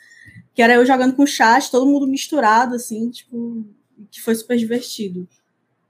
[0.53, 3.65] que era eu jogando com chat, todo mundo misturado, assim, tipo,
[4.09, 5.27] que foi super divertido,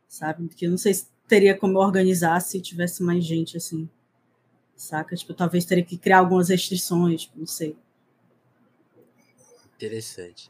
[0.07, 0.47] sabe?
[0.49, 3.88] Que eu não sei se teria como eu organizar se tivesse mais gente, assim,
[4.75, 5.15] saca?
[5.15, 7.75] Tipo, talvez teria que criar algumas restrições, tipo, não sei.
[9.75, 10.49] Interessante.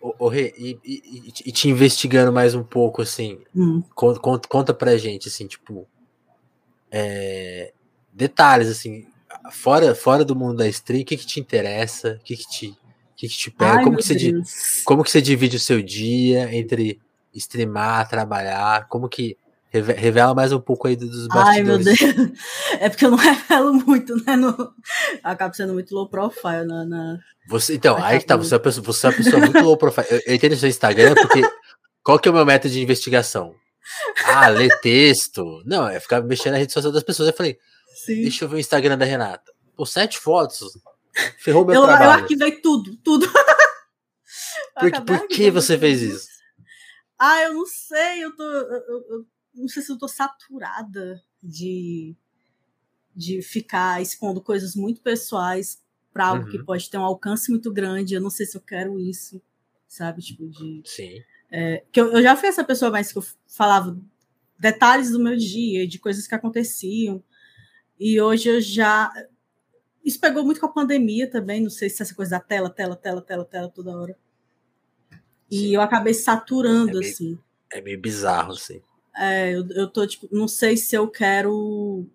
[0.00, 3.82] Ô, Rê, e, e, e, te investigando mais um pouco, assim, hum.
[3.94, 5.88] conta, conta pra gente, assim, tipo,
[6.90, 7.72] é,
[8.12, 9.06] detalhes, assim,
[9.50, 12.78] fora, fora do mundo da stream, o que, que te interessa, o que, que te
[13.16, 13.78] que, que te pega?
[13.78, 14.42] Ai, como, que você,
[14.84, 17.00] como que você divide o seu dia entre
[17.34, 18.88] streamar, trabalhar?
[18.88, 19.36] Como que
[19.70, 21.48] revela mais um pouco aí dos bastidores?
[21.48, 21.98] Ai, meu Deus.
[22.80, 24.36] É porque eu não revelo muito, né?
[24.36, 24.72] No...
[25.22, 26.84] Acabo sendo muito low profile na.
[26.84, 27.18] na...
[27.48, 29.76] Você, então, aí que tá, você é, uma pessoa, você é uma pessoa muito low
[29.76, 30.06] profile.
[30.10, 31.42] Eu, eu entendo seu Instagram porque.
[32.02, 33.54] Qual que é o meu método de investigação?
[34.26, 35.62] Ah, ler texto.
[35.64, 37.28] Não, é ficar mexendo na rede social das pessoas.
[37.28, 37.58] Eu falei,
[38.04, 38.22] Sim.
[38.22, 39.52] deixa eu ver o Instagram da Renata.
[39.74, 40.78] Pô, sete fotos.
[41.38, 42.04] Ferrou meu eu, trabalho.
[42.04, 43.26] Eu arquivei tudo, tudo.
[44.78, 46.28] por, por que você fez isso?
[47.18, 48.42] Ah, eu não sei, eu tô.
[48.42, 52.16] Eu, eu, não sei se eu tô saturada de,
[53.14, 55.80] de ficar expondo coisas muito pessoais
[56.12, 56.50] para algo uhum.
[56.50, 58.14] que pode ter um alcance muito grande.
[58.14, 59.40] Eu não sei se eu quero isso,
[59.86, 60.22] sabe?
[60.22, 60.82] Tipo, de.
[60.84, 61.22] Sim.
[61.50, 63.96] É, que eu, eu já fui essa pessoa mais que eu falava
[64.58, 67.22] detalhes do meu dia, de coisas que aconteciam.
[67.98, 69.12] E hoje eu já
[70.04, 72.94] isso pegou muito com a pandemia também, não sei se essa coisa da tela, tela,
[72.96, 74.16] tela, tela, tela toda hora.
[75.50, 75.74] E Sim.
[75.74, 77.38] eu acabei saturando, é meio, assim.
[77.72, 78.82] É meio bizarro, assim.
[79.16, 82.06] É, eu, eu tô, tipo, não sei se eu quero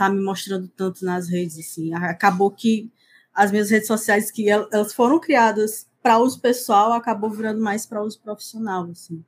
[0.00, 1.92] tá me mostrando tanto nas redes, assim.
[1.92, 2.90] Acabou que
[3.34, 8.02] as minhas redes sociais, que elas foram criadas para uso pessoal, acabou virando mais para
[8.02, 9.22] uso profissional, assim.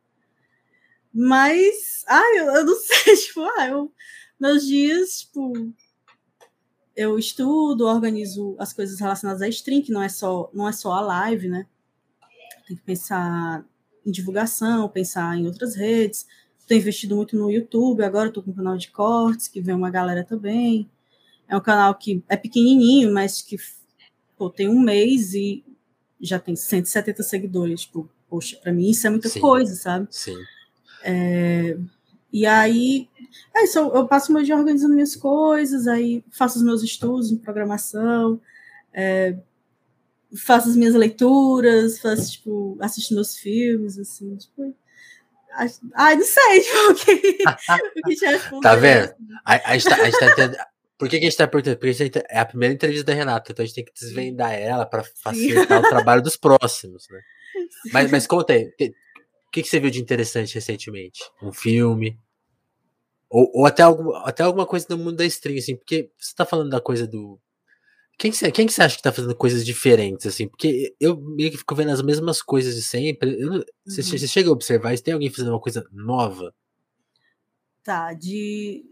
[1.13, 3.93] Mas, ai, eu, eu não sei, tipo, ah, eu,
[4.41, 5.53] meus dias, tipo,
[6.97, 10.93] eu estudo, organizo as coisas relacionadas à stream, que não é só, não é só
[10.93, 11.67] a live, né?
[12.67, 13.65] Tem que pensar
[14.05, 16.27] em divulgação, pensar em outras redes.
[16.59, 19.91] Estou investido muito no YouTube, agora estou com um canal de cortes, que vem uma
[19.91, 20.89] galera também.
[21.49, 23.57] É um canal que é pequenininho, mas que
[24.37, 25.65] pô, tem um mês e
[26.21, 27.83] já tem 170 seguidores.
[27.83, 29.41] Tipo, poxa, para mim isso é muita Sim.
[29.41, 30.07] coisa, sabe?
[30.11, 30.37] Sim.
[31.03, 31.77] É,
[32.33, 33.09] e aí,
[33.55, 37.31] é isso, eu, eu passo meu dia organizando minhas coisas, aí faço os meus estudos
[37.31, 38.41] em programação,
[38.93, 39.37] é,
[40.37, 44.75] faço as minhas leituras, faço, tipo, assisto meus filmes, assim, tipo.
[45.95, 47.13] Ai, não sei, tipo, o que,
[47.99, 49.15] o que te Tá vendo?
[49.45, 50.57] A, a, gente tá, a gente tá entendendo.
[50.97, 51.77] Por que, que a gente tá perguntando?
[51.77, 54.87] Porque tá, é a primeira entrevista da Renata, então a gente tem que desvendar ela
[54.87, 55.87] para facilitar Sim.
[55.87, 57.21] o trabalho dos próximos, né?
[57.93, 58.73] Mas, mas conta aí,
[59.53, 61.21] que, que você viu de interessante recentemente?
[61.43, 62.19] Um filme?
[63.29, 66.47] Ou, ou até, algum, até alguma coisa no mundo da stream, assim, porque você tá
[66.47, 67.39] falando da coisa do.
[68.19, 70.49] Quem que, você, quem que você acha que tá fazendo coisas diferentes, assim?
[70.49, 73.41] Porque eu meio que fico vendo as mesmas coisas de sempre.
[73.41, 73.65] Eu, uhum.
[73.85, 76.55] você, você, chega a observar se tem alguém fazendo uma coisa nova?
[77.83, 78.85] Tá, de.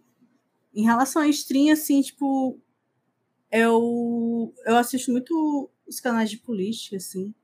[0.74, 2.61] Em relação à stream, assim, tipo.
[3.50, 7.34] Eu, eu assisto muito os canais de política, assim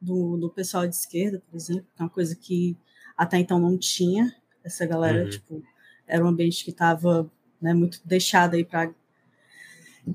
[0.00, 2.76] do, do pessoal de esquerda, por exemplo, que é uma coisa que
[3.16, 4.34] até então não tinha.
[4.64, 5.30] Essa galera, uhum.
[5.30, 5.62] tipo,
[6.06, 7.30] era um ambiente que estava
[7.60, 8.92] né, muito deixado aí para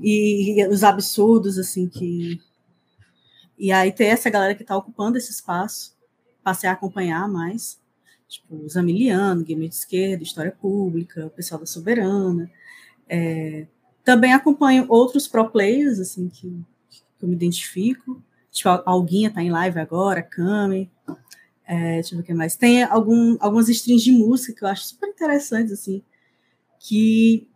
[0.02, 2.42] e, e, os absurdos assim que
[3.58, 5.96] e aí ter essa galera que está ocupando esse espaço,
[6.44, 7.80] passei a acompanhar mais,
[8.28, 12.52] tipo, os Amiliano, Game de Esquerda, História Pública, o pessoal da Soberana.
[13.08, 13.66] É,
[14.04, 16.50] também acompanho outros pro players, assim, que,
[16.90, 18.22] que eu me identifico.
[18.56, 20.90] Tipo, Alguinha tá em live agora, Kami.
[21.68, 22.56] É, deixa eu ver o que mais.
[22.56, 26.02] Tem algum, algumas strings de música que eu acho super interessantes, assim,
[26.80, 27.50] que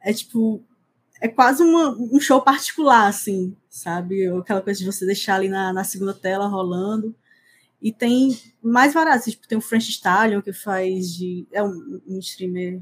[0.00, 0.64] é tipo,
[1.20, 4.26] é quase uma, um show particular, assim, sabe?
[4.28, 7.14] Aquela coisa de você deixar ali na, na segunda tela rolando.
[7.82, 11.46] E tem mais variados, tipo, tem o French Stallion, que faz de.
[11.52, 12.80] É um, um streamer,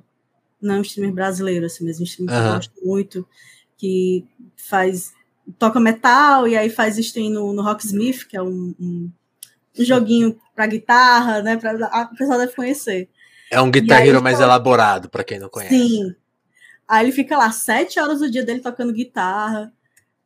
[0.62, 2.40] não é um streamer brasileiro, assim, mas um streamer uhum.
[2.40, 3.28] que eu gosto muito,
[3.76, 5.12] que faz
[5.58, 9.10] toca metal e aí faz stream no, no Rocksmith, que é um, um,
[9.78, 11.56] um joguinho para guitarra, né?
[11.56, 13.08] Pra, a, o pessoal deve conhecer.
[13.50, 15.76] É um guitarreiro mais elaborado, para quem não conhece.
[15.76, 16.14] Sim.
[16.86, 19.72] Aí ele fica lá sete horas do dia dele tocando guitarra.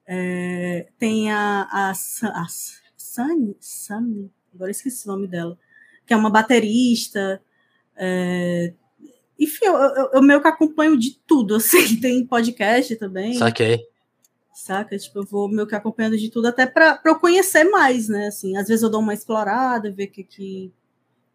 [0.07, 2.47] É, tem a, a, a
[2.97, 5.59] Sunny, Sunny, agora esqueci o nome dela,
[6.07, 7.41] que é uma baterista.
[7.97, 8.73] É,
[9.39, 13.35] enfim, eu, eu, eu, meio que acompanho de tudo, assim, tem podcast também.
[13.35, 13.81] Saquei.
[14.55, 14.97] Saca?
[14.97, 18.29] Tipo, eu vou meio que acompanhando de tudo, até para eu conhecer mais, né?
[18.29, 20.73] Assim, às vezes eu dou uma explorada, ver o que, que,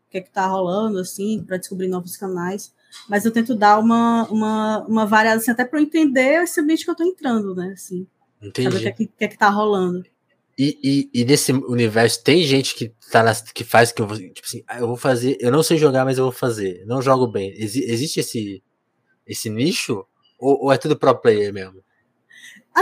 [0.10, 2.74] que, que tá rolando, assim, para descobrir novos canais.
[3.08, 6.86] Mas eu tento dar uma, uma, uma variada, assim, até para eu entender esse ambiente
[6.86, 7.74] que eu tô entrando, né?
[7.74, 8.08] Assim,
[8.42, 8.72] Entendi.
[8.72, 10.06] Saber o que, é que, que, tá rolando.
[10.58, 10.78] E,
[11.14, 14.46] e, e, nesse universo tem gente que tá nas, que faz que eu vou, tipo
[14.46, 16.84] assim, ah, eu vou fazer, eu não sei jogar, mas eu vou fazer.
[16.86, 17.52] Não jogo bem.
[17.52, 18.64] Ex, existe esse
[19.26, 20.06] esse nicho
[20.40, 21.82] ou, ou, é tudo pro player mesmo?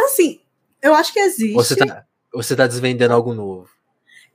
[0.06, 0.40] Assim,
[0.82, 1.54] eu acho que existe.
[1.54, 3.70] Você tá, você tá desvendando algo novo?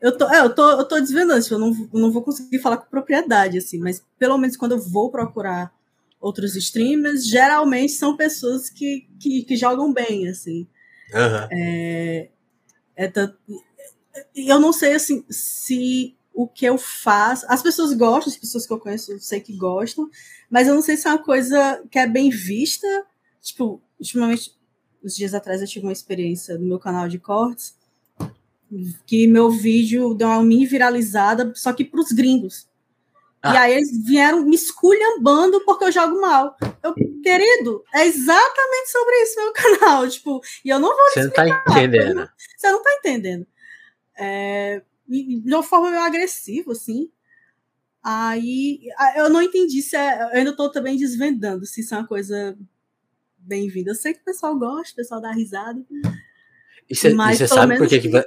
[0.00, 2.58] Eu tô, é, eu tô, eu tô desvendando, tipo, eu não, eu não vou conseguir
[2.58, 5.72] falar com propriedade, assim, mas pelo menos quando eu vou procurar
[6.20, 10.66] outros streamers, geralmente são pessoas que, que, que jogam bem, assim.
[11.12, 11.48] Uhum.
[11.50, 12.28] É,
[12.96, 13.12] é
[14.34, 17.46] eu não sei assim se o que eu faço.
[17.48, 20.08] As pessoas gostam, as pessoas que eu conheço eu sei que gostam,
[20.50, 22.86] mas eu não sei se é uma coisa que é bem vista.
[23.40, 24.54] Tipo, ultimamente,
[25.04, 27.76] uns dias atrás eu tive uma experiência no meu canal de cortes
[29.06, 32.66] que meu vídeo deu uma mini viralizada, só que para os gringos.
[33.42, 33.54] Ah.
[33.54, 36.56] E aí eles vieram me esculhambando porque eu jogo mal.
[36.82, 40.08] Eu, querido, é exatamente sobre isso meu canal.
[40.08, 42.30] Tipo, e eu não vou Você não tá entendendo.
[42.56, 43.46] Você não tá entendendo.
[44.16, 47.10] É, de uma forma meio agressiva, assim.
[48.02, 48.80] Aí
[49.16, 50.22] eu não entendi se é.
[50.22, 52.56] Eu ainda tô também desvendando se isso é uma coisa
[53.42, 53.90] bem-vinda.
[53.90, 55.80] Eu sei que o pessoal gosta, o pessoal dá risada.
[56.88, 58.24] E você sabe por que, que vai,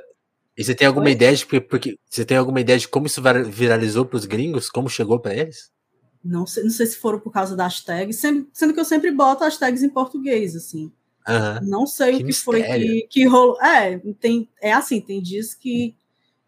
[0.58, 1.12] e você tem alguma Oi?
[1.12, 4.70] ideia de porque você tem alguma ideia de como isso viralizou para os gringos?
[4.70, 5.72] Como chegou para eles?
[6.24, 9.44] Não sei, não sei se foram por causa das tags, sendo que eu sempre boto
[9.44, 10.92] as tags em português, assim.
[11.64, 12.66] Não sei que o que mistério.
[12.66, 13.62] foi que, que rolou.
[13.62, 15.96] É, tem, é assim, tem dias que,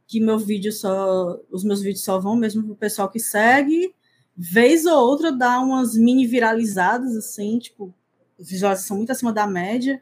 [0.07, 1.39] que meu vídeo só.
[1.51, 3.93] Os meus vídeos só vão mesmo pro pessoal que segue.
[4.35, 7.93] Vez ou outra dá umas mini viralizadas, assim, tipo,
[8.39, 10.01] visualização muito acima da média.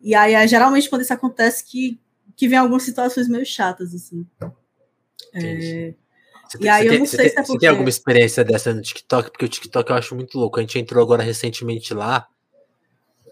[0.00, 2.00] E aí, é geralmente, quando isso acontece, que
[2.36, 4.26] que vem algumas situações meio chatas, assim.
[5.34, 5.94] É...
[6.60, 7.52] e aí eu não sei se é porque...
[7.52, 9.30] Você tem alguma experiência dessa no TikTok?
[9.30, 10.58] Porque o TikTok eu acho muito louco.
[10.58, 12.26] A gente entrou agora recentemente lá.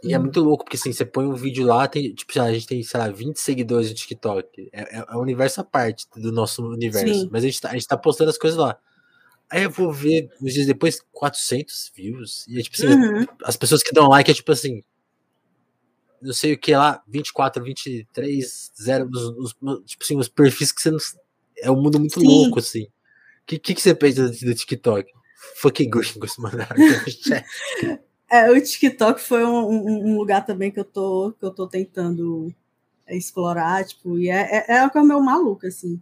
[0.02, 0.22] E é hum.
[0.22, 3.00] muito louco, porque assim, você põe um vídeo lá, tem, tipo, a gente tem, sei
[3.00, 4.70] lá, 20 seguidores no TikTok.
[4.72, 7.12] É, é, é um universo à parte do nosso universo.
[7.12, 7.28] Sim.
[7.30, 8.78] Mas a gente, tá, a gente tá postando as coisas lá.
[9.50, 12.46] Aí eu vou ver, uns dias depois, 400 views.
[12.46, 13.26] E é tipo assim, uhum.
[13.42, 14.82] as pessoas que dão like é tipo assim,
[16.22, 20.80] não sei o que lá, 24, 23, 0, os, os, tipo assim, os perfis que
[20.80, 20.98] você não.
[21.58, 22.26] É um mundo muito Sim.
[22.26, 22.84] louco, assim.
[22.84, 22.90] O
[23.46, 25.10] que, que, que, você pensa do, TikTok?
[25.56, 26.58] Fucking gringos, mano.
[28.30, 32.54] é, o TikTok foi um, um, lugar também que eu tô, que eu tô tentando
[33.08, 36.00] explorar, tipo, e é, é, é uma coisa meio maluca, assim.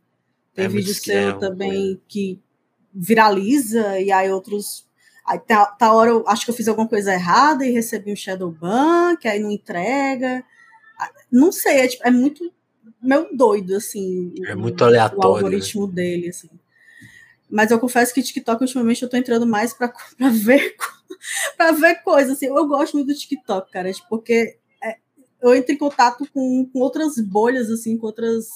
[0.54, 2.40] Tem é vídeo seu também que
[2.98, 4.88] viraliza, e aí outros
[5.28, 8.16] Aí tá, tá hora eu acho que eu fiz alguma coisa errada e recebi um
[8.16, 10.42] shadow ban, que aí não entrega.
[10.98, 12.50] Ah, não sei, é, tipo, é muito
[13.00, 14.32] meu doido, assim.
[14.46, 15.28] É muito aleatório.
[15.28, 15.36] O né?
[15.36, 15.94] algoritmo né?
[15.94, 16.48] dele, assim.
[17.48, 20.74] Mas eu confesso que TikTok, ultimamente, eu tô entrando mais pra, pra ver
[21.56, 22.46] para ver coisas, assim.
[22.46, 24.96] Eu gosto muito do TikTok, cara, tipo, porque é,
[25.42, 28.46] eu entro em contato com, com outras bolhas, assim, com outras,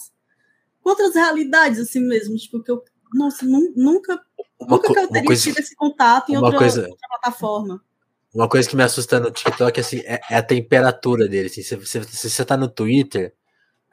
[0.82, 2.82] com outras realidades, assim mesmo, tipo, que eu,
[3.14, 4.20] nossa, nunca
[4.62, 7.82] uma, Nunca que eu teria coisa, tido esse contato em outra, coisa, outra, plataforma.
[8.34, 11.48] Uma coisa que me assusta no TikTok assim, é, é a temperatura dele.
[11.48, 13.34] Assim, se, se, se, você tá no Twitter,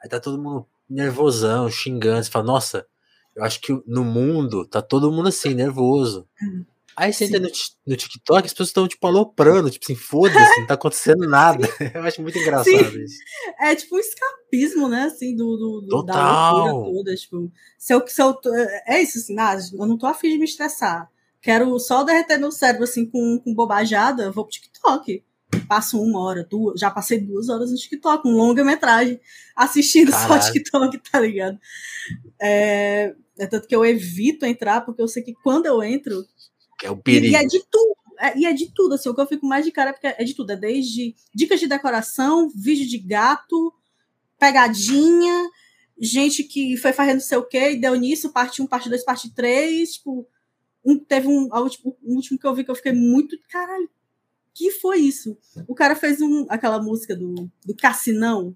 [0.02, 2.24] aí tá todo mundo nervosão, xingando.
[2.24, 2.86] Você fala, nossa,
[3.34, 6.26] eu acho que no mundo tá todo mundo assim, nervoso.
[6.40, 6.64] Uhum.
[6.96, 7.36] Aí você Sim.
[7.36, 7.50] entra no,
[7.86, 11.66] no, TikTok, as pessoas estão, tipo, aloprando, tipo assim, foda-se, não tá acontecendo nada.
[11.94, 13.02] Eu acho muito engraçado Sim.
[13.02, 13.16] isso.
[13.58, 18.06] É tipo um escapismo, né, assim, do, do, do da loucura toda, tipo, se eu,
[18.06, 18.38] se eu,
[18.86, 21.08] é isso, assim, ah, eu não tô afim de me estressar,
[21.40, 25.24] quero só derreter meu cérebro, assim, com, com bobajada, vou pro TikTok.
[25.66, 29.20] Passo uma hora, duas, já passei duas horas no TikTok, um longa-metragem,
[29.56, 30.42] assistindo Caralho.
[30.42, 31.58] só TikTok, tá ligado?
[32.40, 36.24] É, é tanto que eu evito entrar, porque eu sei que quando eu entro,
[36.86, 37.34] é o perigo.
[37.34, 37.96] E, é de tudo.
[38.18, 40.06] É, e é de tudo, assim, o que eu fico mais de cara é porque
[40.06, 43.72] é de tudo, é desde dicas de decoração, vídeo de gato,
[44.38, 45.50] pegadinha,
[45.98, 49.04] gente que foi fazendo não sei o quê e deu nisso, parte 1, parte 2,
[49.04, 50.28] parte 3, tipo,
[50.84, 53.88] um, teve um, último, um último que eu vi que eu fiquei muito, caralho,
[54.52, 55.38] que foi isso?
[55.66, 58.54] O cara fez um, aquela música do, do Cassinão,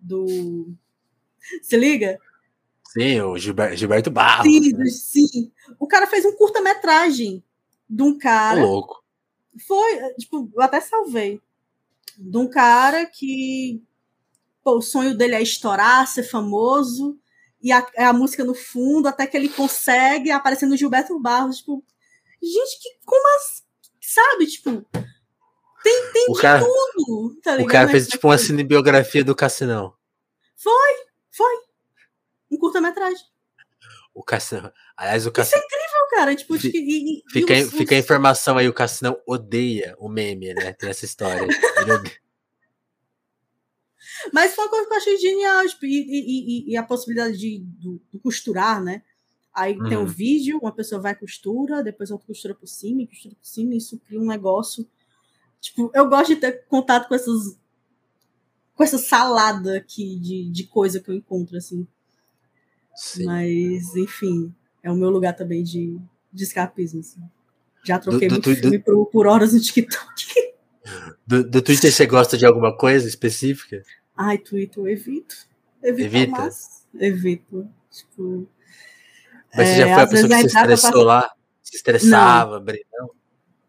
[0.00, 0.74] do...
[1.62, 2.18] Se liga?
[2.88, 4.50] Sim, o Gilberto, Gilberto Barros.
[4.50, 4.86] Sim, né?
[4.86, 5.52] sim.
[5.78, 7.44] O cara fez um curta-metragem
[7.88, 8.60] de um cara.
[8.60, 9.02] louco.
[9.66, 11.40] Foi, tipo, eu até salvei.
[12.16, 13.82] De um cara que
[14.68, 17.18] pô, o sonho dele é estourar, ser famoso,
[17.62, 21.58] e a, é a música no fundo, até que ele consegue aparecer no Gilberto Barros,
[21.58, 21.82] tipo,
[22.42, 23.62] gente, que, como assim,
[23.98, 24.86] sabe, tipo,
[25.82, 29.94] tem, tem o de cara, tudo, tá O cara fez, tipo, uma cinebiografia do Cassinão.
[30.54, 31.54] Foi, foi,
[32.50, 33.24] um curta-metragem.
[34.12, 35.58] O Cassinão, aliás, o Cassinão...
[35.58, 38.72] Isso é incrível, cara, tipo, fica, e, e, fica, os, fica a informação aí, o
[38.72, 41.46] Cassinão odeia o meme, né, tem essa história.
[44.32, 47.58] Mas foi uma coisa que eu achei genial, tipo, e, e, e, a possibilidade de,
[47.58, 49.02] de, de costurar, né?
[49.54, 49.88] Aí uhum.
[49.88, 53.46] tem o um vídeo, uma pessoa vai costura, depois outra costura por cima, costura por
[53.46, 54.88] cima, e isso cria um negócio.
[55.60, 57.58] Tipo, eu gosto de ter contato com essas.
[58.74, 61.86] com essa salada aqui de, de coisa que eu encontro, assim.
[62.94, 63.24] Sim.
[63.24, 65.98] Mas, enfim, é o meu lugar também de,
[66.32, 67.00] de escapismo.
[67.00, 67.20] Assim.
[67.84, 70.48] Já troquei do, do, muito do, filme por, por horas no TikTok.
[71.26, 73.82] Do, do Twitter você gosta de alguma coisa específica?
[74.16, 75.36] Ai, Twitter eu evito.
[75.82, 76.32] Evito Evita?
[76.32, 77.68] Mas, evito.
[77.90, 78.48] Tipo,
[79.54, 81.30] Mas você já é, foi a pessoa que se estressou lá?
[81.62, 82.64] Se estressava,
[82.98, 83.10] não.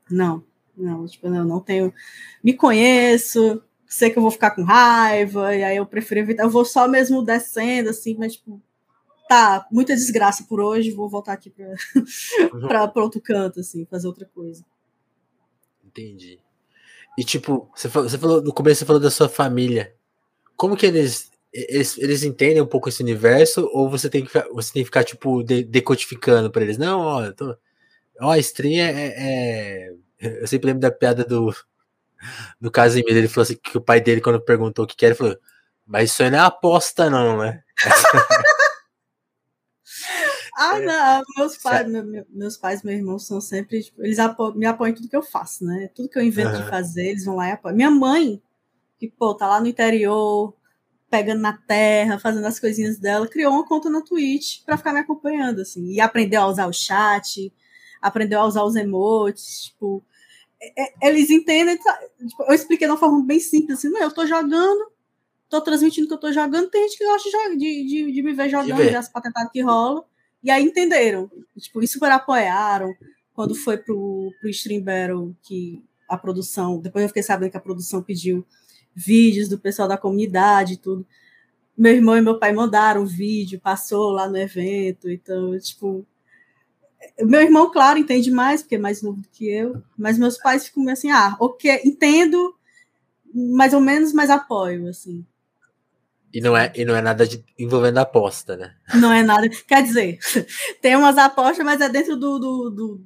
[0.09, 0.43] Não,
[0.75, 1.93] não, tipo, não, não tenho.
[2.41, 6.43] Me conheço, sei que eu vou ficar com raiva, e aí eu prefiro evitar.
[6.43, 8.61] Eu vou só mesmo descendo, assim, mas, tipo,
[9.29, 14.65] tá, muita desgraça por hoje, vou voltar aqui para outro canto, assim, fazer outra coisa.
[15.85, 16.39] Entendi.
[17.15, 19.93] E, tipo, você falou, você falou no começo, você falou da sua família
[20.57, 24.73] como que eles, eles, eles entendem um pouco esse universo ou você tem que, você
[24.73, 26.77] tem que ficar, tipo, de, decodificando para eles?
[26.77, 27.55] Não, ó, tô,
[28.19, 28.41] ó, a é,
[28.79, 31.53] é, é, Eu sempre lembro da piada do,
[32.59, 35.15] do Casimiro, ele falou assim, que o pai dele, quando perguntou o que quer, ele
[35.15, 35.37] falou,
[35.85, 37.61] mas isso aí não é aposta não, né?
[40.61, 40.85] Ah, é.
[40.85, 44.91] não, meus pais, meu, meus pais, meu irmão são sempre, tipo, eles apo me apoiam
[44.91, 45.89] em tudo que eu faço, né?
[45.95, 46.61] Tudo que eu invento uhum.
[46.61, 47.77] de fazer, eles vão lá e apoiam.
[47.77, 48.41] Minha mãe,
[48.99, 50.53] que, pô, tá lá no interior,
[51.09, 54.99] pegando na terra, fazendo as coisinhas dela, criou uma conta na Twitch para ficar me
[54.99, 57.53] acompanhando, assim, e aprendeu a usar o chat,
[58.01, 60.03] aprendeu a usar os emotes, tipo,
[61.01, 64.25] eles entendem, tá, tipo, eu expliquei de uma forma bem simples, assim, não, eu tô
[64.25, 64.91] jogando,
[65.47, 68.49] tô transmitindo que eu tô jogando, tem gente que gosta de, de, de, me ver
[68.49, 70.03] jogando, ver as patentadas que rolam,
[70.43, 72.93] e aí entenderam, tipo, e super apoiaram,
[73.33, 77.61] quando foi pro, pro Stream Battle, que a produção, depois eu fiquei sabendo que a
[77.61, 78.45] produção pediu
[78.93, 81.05] vídeos do pessoal da comunidade e tudo.
[81.77, 86.05] Meu irmão e meu pai mandaram vídeo, passou lá no evento, então, tipo.
[87.21, 90.65] Meu irmão, claro, entende mais, porque é mais novo do que eu, mas meus pais
[90.67, 92.53] ficam assim, ah, ok, entendo
[93.33, 95.25] mais ou menos, mas apoio, assim.
[96.33, 98.75] E não é, e não é nada de, envolvendo aposta, né?
[98.95, 99.49] Não é nada.
[99.67, 100.19] Quer dizer,
[100.81, 103.01] tem umas apostas, mas é dentro do, do, do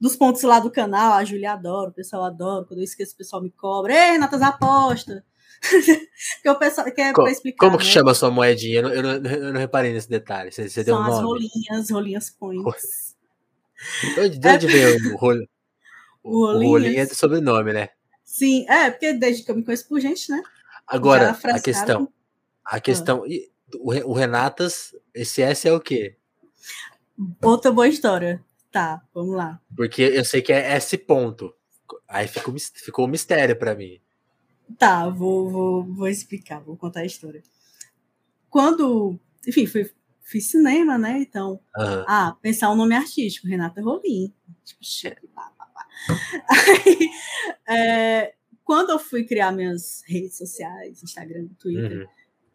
[0.00, 3.16] dos pontos lá do canal, a Júlia adora, o pessoal adora, quando eu esqueço o
[3.16, 5.24] pessoal me cobra, ei, Renatas aposta.
[6.42, 7.66] que o pessoal quer como, explicar.
[7.66, 7.90] Como que né?
[7.90, 8.80] chama a sua moedinha?
[8.80, 10.52] Eu não, eu não, eu não reparei nesse detalhe.
[10.52, 11.26] Você, você São deu um as nome?
[11.26, 13.16] rolinhas, rolinhas points.
[14.14, 14.68] De onde, de onde é...
[14.68, 15.46] veio o rolo?
[16.28, 17.90] O rolinho, o rolinho é de sobrenome, né?
[18.24, 20.42] Sim, é, porque desde que eu me conheço por gente, né?
[20.84, 22.12] Agora, a questão.
[22.66, 23.24] A questão.
[23.24, 23.56] Ah.
[24.04, 26.16] O Renatas, esse S é o quê?
[27.42, 28.44] Outra boa história.
[28.70, 29.60] Tá, vamos lá.
[29.74, 31.54] Porque eu sei que é esse ponto.
[32.08, 34.00] Aí ficou, ficou um mistério para mim.
[34.78, 37.42] Tá, vou, vou, vou explicar, vou contar a história.
[38.50, 39.90] Quando, enfim, fui,
[40.22, 41.18] fiz cinema, né?
[41.20, 42.04] Então, uhum.
[42.06, 44.32] ah, pensar um nome artístico, Renata Rolim.
[44.64, 45.86] Tipo, pá, pá, pá.
[46.50, 47.10] Aí,
[47.68, 52.06] é, quando eu fui criar minhas redes sociais, Instagram, Twitter, uhum.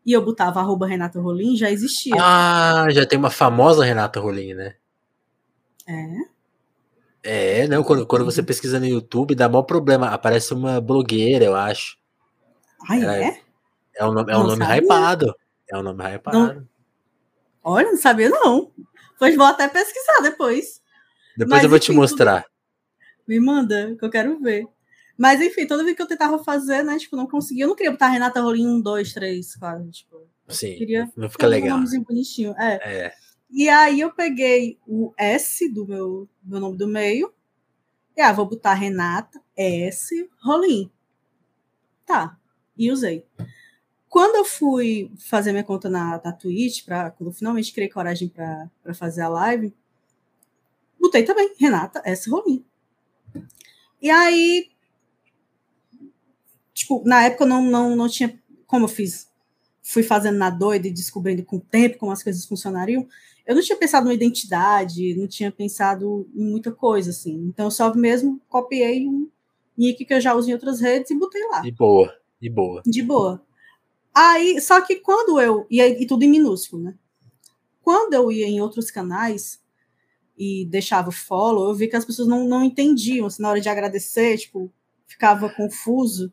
[0.05, 2.15] E eu botava arroba Renata Rolim, já existia.
[2.19, 4.75] Ah, já tem uma famosa Renata Rolim, né?
[5.87, 6.31] É?
[7.23, 10.09] É, não, quando, quando você pesquisa no YouTube, dá maior problema.
[10.09, 11.97] Aparece uma blogueira, eu acho.
[12.89, 13.41] Ah, é?
[13.95, 15.35] É um nome, é um nome hypado.
[15.69, 16.37] É um nome hypado.
[16.37, 16.67] Não.
[17.63, 18.71] Olha, não sabia não.
[19.19, 20.81] Pois vou até pesquisar depois.
[21.37, 22.45] Depois Mas, eu vou enfim, te mostrar.
[23.27, 24.65] Me manda, que eu quero ver.
[25.21, 27.65] Mas enfim, toda vez que eu tentava fazer, né, tipo, não conseguia.
[27.65, 30.27] Eu não queria botar Renata Rolim 1, 2, 3, 4, tipo.
[30.49, 31.73] Sim, queria não fica legal.
[31.73, 32.55] Um nomezinho bonitinho.
[32.57, 33.05] É.
[33.05, 33.13] é.
[33.51, 37.31] E aí eu peguei o S do meu, meu nome do meio.
[38.17, 40.89] E ah, vou botar Renata S Rolim.
[42.03, 42.35] Tá.
[42.75, 43.23] E usei.
[44.09, 48.27] Quando eu fui fazer minha conta na, na Twitch, pra, quando eu finalmente criei coragem
[48.27, 49.71] para fazer a live,
[50.99, 52.65] botei também Renata S Rolim.
[54.01, 54.71] E aí,
[56.81, 58.39] tipo, na época eu não, não, não tinha.
[58.67, 59.31] Como eu fiz
[59.81, 63.07] fui fazendo na doida e descobrindo com o tempo como as coisas funcionariam,
[63.45, 67.33] eu não tinha pensado na identidade, não tinha pensado em muita coisa, assim.
[67.47, 69.27] Então, eu só mesmo copiei um
[69.77, 71.61] nick que eu já uso em outras redes e botei lá.
[71.61, 72.81] De boa, de boa.
[72.85, 73.43] De boa.
[74.13, 75.65] Aí, só que quando eu.
[75.69, 76.95] E, e tudo em minúsculo, né?
[77.81, 79.59] Quando eu ia em outros canais
[80.37, 83.69] e deixava follow, eu vi que as pessoas não, não entendiam, assim, na hora de
[83.69, 84.71] agradecer, tipo,
[85.07, 86.31] ficava confuso.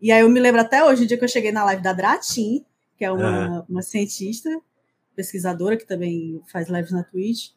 [0.00, 1.92] E aí eu me lembro até hoje, o dia que eu cheguei na live da
[1.92, 2.64] Dratin,
[2.96, 4.48] que é uma, uma cientista,
[5.14, 7.50] pesquisadora, que também faz lives na Twitch,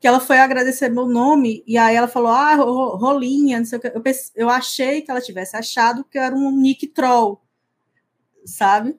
[0.00, 3.80] que ela foi agradecer meu nome, e aí ela falou, ah, Rolinha, não sei o
[3.80, 3.88] que.
[3.88, 7.40] Eu, pensei, eu achei que ela tivesse achado que era um nick troll,
[8.44, 8.98] sabe?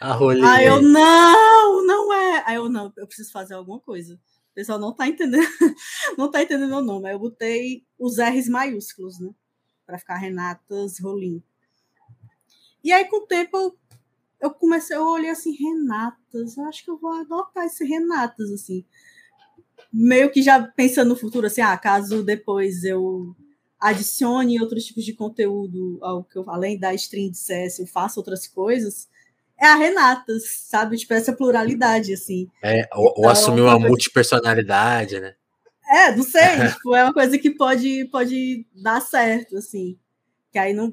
[0.00, 0.50] A Rolinha.
[0.50, 2.42] Aí eu, não, não é.
[2.46, 4.14] Aí eu, não, eu preciso fazer alguma coisa.
[4.14, 5.46] O pessoal não tá entendendo,
[6.16, 7.08] não tá entendendo meu nome.
[7.08, 9.30] Aí eu botei os R's maiúsculos, né?
[9.88, 11.42] Pra ficar Renatas Rolim.
[12.84, 13.78] E aí, com o tempo, eu,
[14.38, 18.84] eu comecei, eu olhei assim, Renatas, eu acho que eu vou adotar esse Renatas, assim.
[19.90, 23.34] Meio que já pensando no futuro, assim, ah, caso depois eu
[23.80, 28.20] adicione outros tipos de conteúdo ao que eu, além da stream de CS, eu faça
[28.20, 29.08] outras coisas,
[29.58, 30.98] é a Renata, sabe?
[30.98, 32.46] Tipo, essa pluralidade, assim.
[32.62, 35.34] É, ou, então, ou assumir uma multipersonalidade, né?
[35.88, 36.42] É, não sei,
[36.74, 39.98] tipo, é uma coisa que pode, pode dar certo, assim.
[40.52, 40.92] Que aí não.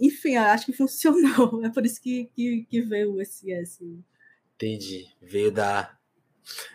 [0.00, 1.62] Enfim, eu acho que funcionou.
[1.64, 3.84] É por isso que, que, que veio esse S.
[4.54, 5.06] Entendi.
[5.22, 5.90] Veio da.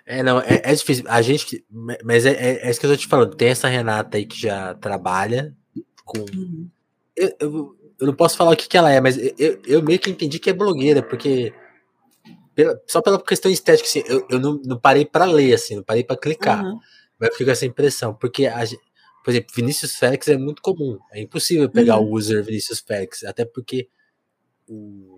[0.05, 1.05] É, não, é, é difícil.
[1.07, 1.65] A gente.
[2.03, 3.35] Mas é, é, é, isso que eu tô te falando.
[3.35, 5.55] Tem essa Renata aí que já trabalha
[6.03, 6.19] com.
[6.19, 6.69] Uhum.
[7.15, 9.99] Eu, eu, eu não posso falar o que, que ela é, mas eu, eu meio
[9.99, 11.53] que entendi que é blogueira, porque
[12.55, 15.83] pela, só pela questão estética, assim, eu, eu não, não parei para ler, assim, não
[15.83, 16.63] parei para clicar.
[16.63, 16.79] Uhum.
[17.19, 18.59] Mas eu fico com essa impressão, porque, a,
[19.23, 20.99] por exemplo, Vinícius Félix é muito comum.
[21.11, 22.11] É impossível pegar uhum.
[22.11, 23.87] o user Vinícius Félix, até porque
[24.67, 25.15] o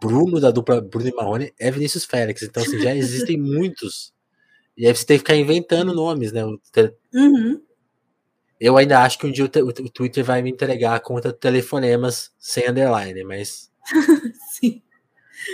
[0.00, 2.42] Bruno da dupla Bruno e Marrone é Vinícius Félix.
[2.42, 4.12] Então, assim, já existem muitos.
[4.76, 6.44] E aí você tem que ficar inventando nomes, né?
[6.44, 7.60] Uhum.
[8.60, 11.38] Eu ainda acho que um dia o, o, Twitter vai me entregar a conta de
[11.38, 13.70] telefonemas sem underline, mas.
[14.52, 14.82] Sim.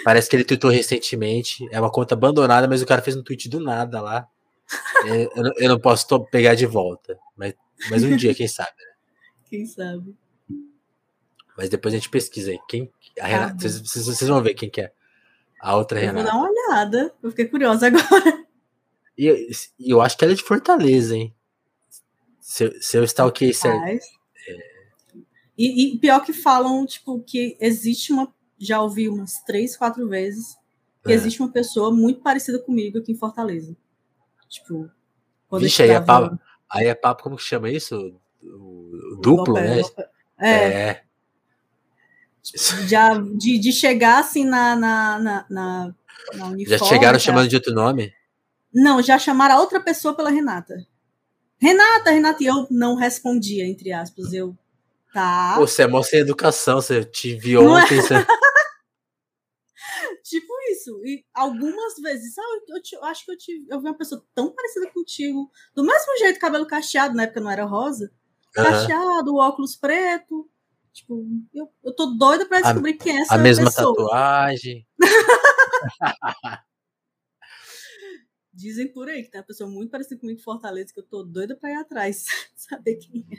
[0.04, 1.66] Parece que ele tweetou recentemente.
[1.70, 4.28] É uma conta abandonada, mas o cara fez um tweet do nada lá.
[5.04, 7.18] Eu, eu, não posso pegar de volta.
[7.36, 7.54] Mas,
[7.90, 8.92] mas um dia, quem sabe, né?
[9.48, 10.14] Quem sabe.
[11.56, 12.58] Mas depois a gente pesquisa aí.
[12.68, 12.90] Quem,
[13.20, 14.92] a Renata, vocês, vocês, vão ver quem que é.
[15.60, 16.30] A outra eu Renata.
[16.30, 17.14] Vou dar uma olhada.
[17.22, 18.46] Eu fiquei curiosa agora.
[19.16, 21.34] E, e eu acho que ela é de Fortaleza, hein?
[22.40, 23.84] Se, se eu stalkeei certo.
[23.84, 23.98] É...
[25.58, 28.32] E, e, pior que falam, tipo, que existe uma.
[28.58, 30.56] Já ouvi umas três, quatro vezes.
[31.04, 31.14] Que é.
[31.14, 33.76] existe uma pessoa muito parecida comigo aqui em Fortaleza.
[34.50, 34.90] Tipo.
[35.52, 36.38] Vixe, aí é, papo,
[36.68, 38.14] aí é papo, como que chama isso?
[39.20, 39.80] Duplo, né?
[40.38, 40.50] É.
[40.50, 41.02] é.
[42.86, 45.94] Já de, de chegar assim na, na, na, na,
[46.34, 48.12] na uniforme, Já chegaram chamando de outro nome?
[48.72, 50.86] Não, já chamaram a outra pessoa pela Renata.
[51.60, 54.32] Renata, Renata, e eu não respondia, entre aspas.
[54.32, 54.56] Eu,
[55.12, 55.54] tá.
[55.56, 57.82] Pô, você é mó sem educação, você te viu é?
[57.82, 58.00] ontem.
[58.00, 58.14] Você...
[60.80, 61.00] isso.
[61.04, 64.52] E algumas vezes, eu, eu, eu, acho que eu, tive, eu vi uma pessoa tão
[64.52, 68.10] parecida contigo, do mesmo jeito, cabelo cacheado, na época não era rosa.
[68.52, 70.50] Cacheado, óculos preto.
[70.92, 71.24] Tipo,
[71.54, 73.94] eu, eu tô doida pra descobrir a, quem é essa A mesma pessoa.
[73.94, 74.84] tatuagem.
[78.52, 81.22] Dizem por aí que tem uma pessoa muito parecida comigo em Fortaleza, que eu tô
[81.22, 82.24] doida pra ir atrás,
[82.56, 83.36] saber quem é.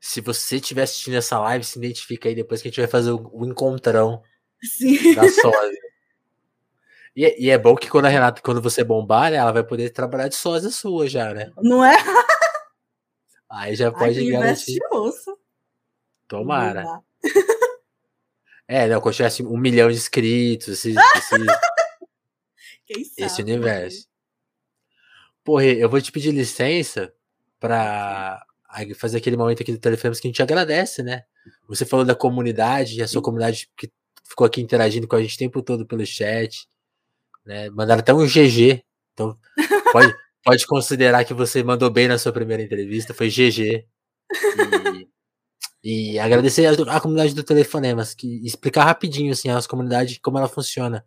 [0.00, 3.12] Se você estiver assistindo essa live, se identifica aí depois que a gente vai fazer
[3.12, 4.20] o, o encontrão
[4.62, 5.14] Sim.
[5.14, 5.73] da sósia.
[7.16, 9.62] E, é, e, é bom que quando a Renata, quando você bombar, né, ela vai
[9.62, 11.52] poder trabalhar de sósia sua já, né?
[11.62, 11.96] Não é?
[13.48, 14.80] Aí já pode Ai, garantir.
[14.90, 15.38] Osso.
[16.26, 17.00] Tomara.
[18.66, 21.34] É, não, quando tivesse um milhão de inscritos, esse, esse,
[23.18, 24.08] esse universo.
[25.44, 27.12] Porra, eu vou te pedir licença
[27.60, 28.44] para
[28.96, 31.24] fazer aquele momento aqui do Telefonemas que a gente agradece, né?
[31.68, 33.92] Você falou da comunidade, a sua comunidade que
[34.24, 36.66] ficou aqui interagindo com a gente o tempo todo pelo chat,
[37.44, 37.70] né?
[37.70, 38.82] Mandaram até um GG.
[39.12, 39.36] Então,
[39.92, 40.14] pode,
[40.44, 43.86] pode considerar que você mandou bem na sua primeira entrevista, foi GG.
[45.82, 50.18] E, e agradecer a, a, comunidade do Telefonemas, que explicar rapidinho assim a nossa comunidade
[50.20, 51.04] como ela funciona.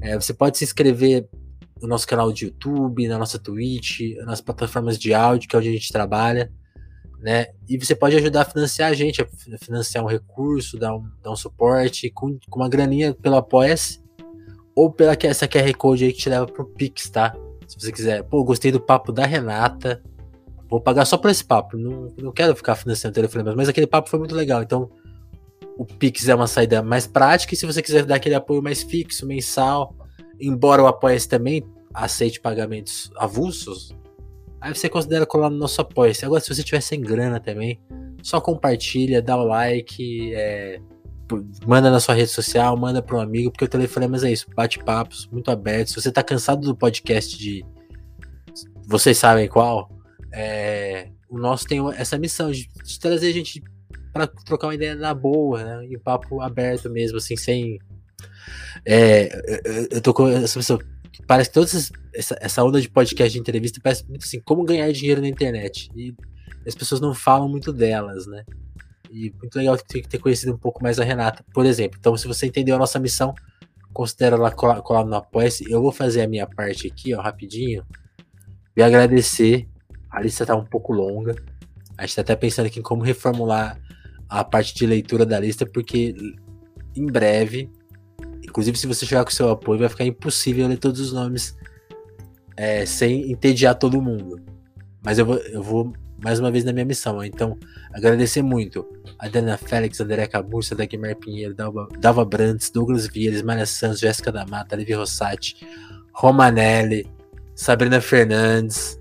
[0.00, 1.28] É, você pode se inscrever
[1.80, 5.68] no nosso canal de YouTube, na nossa Twitch, nas plataformas de áudio, que é onde
[5.68, 6.52] a gente trabalha,
[7.20, 7.46] né?
[7.68, 9.26] E você pode ajudar a financiar a gente, a
[9.58, 14.00] financiar um recurso, dar um, dar um suporte com, com uma graninha pelo Apoia-se
[14.74, 17.34] ou pela essa QR Code aí que te leva pro Pix, tá?
[17.66, 20.02] Se você quiser, pô, gostei do papo da Renata,
[20.68, 24.10] vou pagar só por esse papo, não, não quero ficar financiando telefone, mas aquele papo
[24.10, 24.90] foi muito legal, então
[25.78, 28.82] o Pix é uma saída mais prática, e se você quiser dar aquele apoio mais
[28.82, 29.96] fixo, mensal,
[30.38, 33.94] embora o apoia também aceite pagamentos avulsos,
[34.60, 36.12] Aí você considera colar no nosso apoio.
[36.22, 37.80] Agora, se você tiver sem grana também,
[38.22, 40.80] só compartilha, dá o like, é,
[41.66, 45.28] manda na sua rede social, manda para um amigo, porque o Telefonemas é isso, bate-papos,
[45.30, 45.88] muito aberto.
[45.88, 47.64] Se você tá cansado do podcast de.
[48.86, 49.90] Vocês sabem qual?
[50.32, 53.62] É, o nosso tem essa missão de, de trazer gente
[54.12, 55.86] para trocar uma ideia na boa, né?
[55.90, 57.78] E papo aberto mesmo, assim, sem.
[58.84, 59.28] É,
[59.64, 60.80] eu, eu tô com essa pessoa.
[61.26, 61.66] Parece que toda
[62.14, 65.90] essa, essa onda de podcast de entrevista parece muito assim, como ganhar dinheiro na internet.
[65.94, 66.14] E
[66.66, 68.44] as pessoas não falam muito delas, né?
[69.10, 71.96] E muito legal ter, conhecido um pouco mais a Renata, por exemplo.
[71.98, 73.34] Então, se você entendeu a nossa missão,
[73.92, 75.70] considera lá colar, colar no Apoia-se.
[75.70, 77.84] Eu vou fazer a minha parte aqui, ó, rapidinho.
[78.76, 79.68] E agradecer.
[80.10, 81.34] A lista tá um pouco longa.
[81.96, 83.80] A gente tá até pensando aqui em como reformular
[84.28, 86.14] a parte de leitura da lista, porque
[86.94, 87.70] em breve,
[88.56, 91.54] inclusive se você chegar com seu apoio, vai ficar impossível ler todos os nomes
[92.56, 94.40] é, sem entediar todo mundo.
[95.04, 95.92] Mas eu vou, eu vou
[96.22, 97.22] mais uma vez na minha missão.
[97.22, 97.58] Então,
[97.92, 98.86] agradecer muito
[99.18, 104.32] a Dana Félix, André Caburça, Dagmar Pinheiro, Dalva, Dalva Brandes, Douglas Vieira, Maria Santos, Jéssica
[104.32, 105.66] da Mata, Levi Rossati,
[106.14, 107.06] Romanelli,
[107.54, 108.98] Sabrina Fernandes,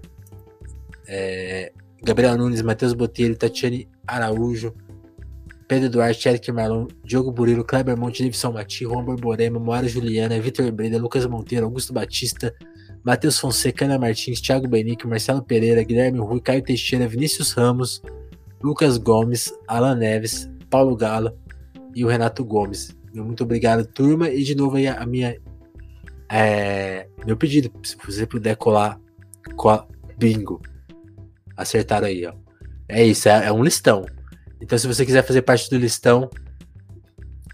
[1.08, 1.72] é,
[2.04, 4.74] Gabriel Nunes, Matheus Botelho, Tatiane Araújo,
[5.68, 10.72] Pedro Duarte, Eric Marlon, Diogo Burilo, Kleber Monte, Nivson Mati, Juan Borborema, Moara Juliana, Vitor
[10.72, 12.54] Breda, Lucas Monteiro, Augusto Batista,
[13.04, 18.02] Matheus Fonseca, Ana Martins, Thiago Benique, Marcelo Pereira, Guilherme Rui, Caio Teixeira, Vinícius Ramos,
[18.62, 21.32] Lucas Gomes, Alan Neves, Paulo Galo
[21.96, 22.96] e o Renato Gomes.
[23.14, 24.30] Muito obrigado, turma.
[24.30, 25.38] E de novo aí a minha.
[26.30, 29.00] É, meu pedido, se você puder colar,
[29.56, 29.88] colar
[30.18, 30.62] bingo.
[31.56, 32.34] Acertaram aí, ó.
[32.88, 34.06] É isso, é, é um listão.
[34.66, 36.28] Então, se você quiser fazer parte do listão,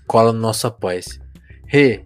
[0.07, 1.19] cola no nosso apoia-se.
[1.67, 2.05] Rê,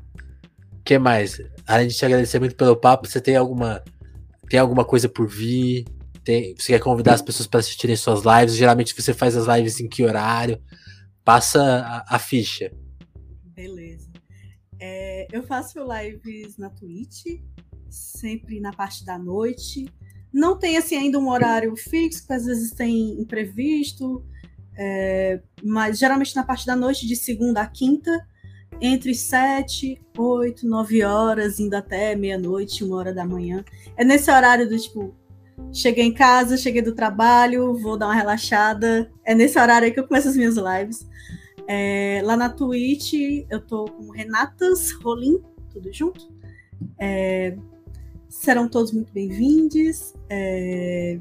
[0.83, 1.39] que mais?
[1.67, 3.83] Além de te agradecer muito pelo papo, você tem alguma
[4.49, 5.85] tem alguma coisa por vir?
[6.23, 8.55] Tem, você quer convidar as pessoas para assistirem suas lives?
[8.55, 10.59] Geralmente você faz as lives em que horário?
[11.23, 12.71] Passa a, a ficha.
[13.53, 14.09] Beleza.
[14.79, 17.25] É, eu faço lives na Twitch,
[17.91, 19.85] sempre na parte da noite.
[20.33, 24.25] Não tem assim ainda um horário fixo, porque às vezes tem imprevisto,
[24.77, 28.25] é, mas geralmente na parte da noite, de segunda a quinta
[28.81, 33.63] entre 7, 8, 9 horas, indo até meia-noite, uma hora da manhã.
[33.95, 35.15] É nesse horário do tipo,
[35.71, 39.11] cheguei em casa, cheguei do trabalho, vou dar uma relaxada.
[39.23, 41.07] É nesse horário aí que eu começo as minhas lives.
[41.67, 43.13] É, lá na Twitch,
[43.49, 45.39] eu tô com Renatas Rolim,
[45.71, 46.29] tudo junto.
[46.99, 47.57] É,
[48.27, 50.13] serão todos muito bem-vindos.
[50.29, 51.19] É,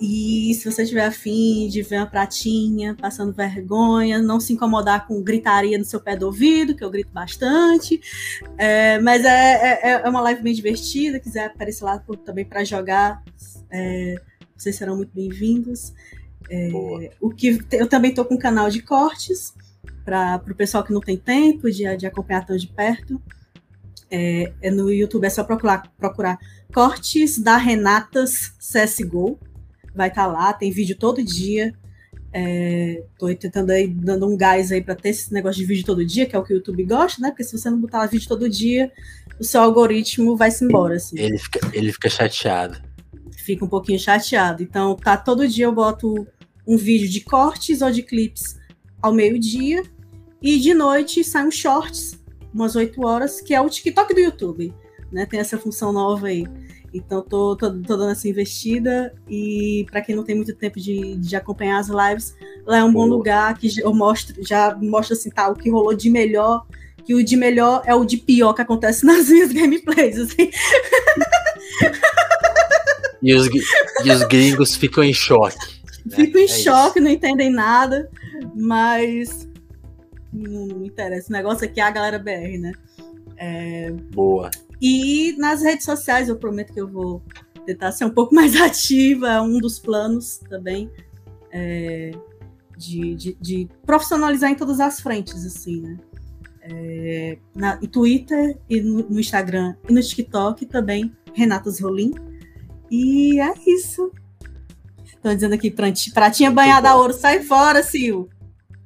[0.00, 5.22] e se você tiver afim de ver uma pratinha passando vergonha, não se incomodar com
[5.22, 8.00] gritaria no seu pé do ouvido, que eu grito bastante.
[8.58, 11.20] É, mas é, é, é, uma live bem divertida.
[11.20, 13.22] Quiser aparecer lá também para jogar,
[13.70, 14.16] é,
[14.56, 15.94] vocês serão muito bem-vindos.
[16.50, 19.54] É, o que eu também estou com um canal de cortes
[20.04, 23.22] para o pessoal que não tem tempo de, de acompanhar tão de perto.
[24.10, 26.38] É, é, no YouTube é só procurar, procurar
[26.72, 29.38] cortes da Renatas CSGO
[29.94, 31.72] vai estar tá lá, tem vídeo todo dia.
[33.12, 36.04] Estou é, tentando aí, dando um gás aí para ter esse negócio de vídeo todo
[36.04, 37.30] dia, que é o que o YouTube gosta, né?
[37.30, 38.90] Porque se você não botar vídeo todo dia,
[39.38, 40.96] o seu algoritmo vai se embora.
[40.96, 41.18] Assim.
[41.18, 42.82] Ele, fica, ele fica chateado.
[43.30, 44.62] Fica um pouquinho chateado.
[44.64, 46.26] Então, tá todo dia eu boto
[46.66, 48.58] um vídeo de cortes ou de clips
[49.00, 49.84] ao meio-dia.
[50.42, 52.18] E de noite sai um shorts,
[52.52, 54.74] umas 8 horas, que é o TikTok do YouTube.
[55.12, 55.24] Né?
[55.24, 56.44] Tem essa função nova aí.
[56.94, 61.16] Então tô, tô, tô dando essa investida e para quem não tem muito tempo de,
[61.16, 65.28] de acompanhar as lives, lá é um bom lugar que eu mostro, já mostro assim,
[65.28, 66.64] tá, o que rolou de melhor,
[67.04, 70.50] que o de melhor é o de pior que acontece nas minhas gameplays, assim.
[73.20, 73.48] E os,
[74.04, 75.56] e os gringos ficam em choque.
[76.06, 76.16] Né?
[76.16, 77.04] Ficam em é choque, isso.
[77.04, 78.08] não entendem nada,
[78.54, 79.48] mas
[80.32, 81.28] não, não interessa.
[81.30, 82.72] O negócio aqui é a galera BR, né?
[83.36, 83.90] É...
[84.12, 84.50] Boa.
[84.80, 87.22] E nas redes sociais, eu prometo que eu vou
[87.64, 90.90] tentar ser um pouco mais ativa, é um dos planos também.
[91.52, 92.10] É,
[92.76, 95.96] de, de, de, profissionalizar em todas as frentes, assim, né?
[96.62, 102.12] É, na, no Twitter e no, no, Instagram e no TikTok também, Renatas Rolim.
[102.90, 104.10] E é isso.
[105.04, 108.28] Estão dizendo aqui, pratinha banhada a ouro, sai fora, Sil.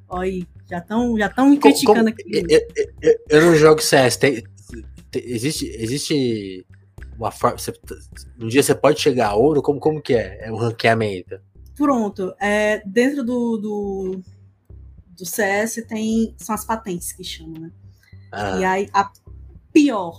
[0.08, 2.22] Olha aí, já estão já tão me criticando como, aqui.
[2.32, 2.60] Eu,
[3.02, 4.42] eu, eu, não jogo CS, tem,
[5.14, 6.66] existe, existe
[7.16, 7.58] uma forma.
[7.58, 7.72] Você,
[8.40, 9.62] um dia você pode chegar a ouro?
[9.62, 10.46] Como, como que é?
[10.48, 11.40] É o ranqueamento?
[11.76, 12.34] Pronto.
[12.40, 14.20] É, dentro do, do,
[15.16, 16.34] do CS tem.
[16.38, 17.70] São as patentes que chamam, né?
[18.32, 18.58] Ah.
[18.58, 19.10] E aí a
[19.72, 20.18] pior,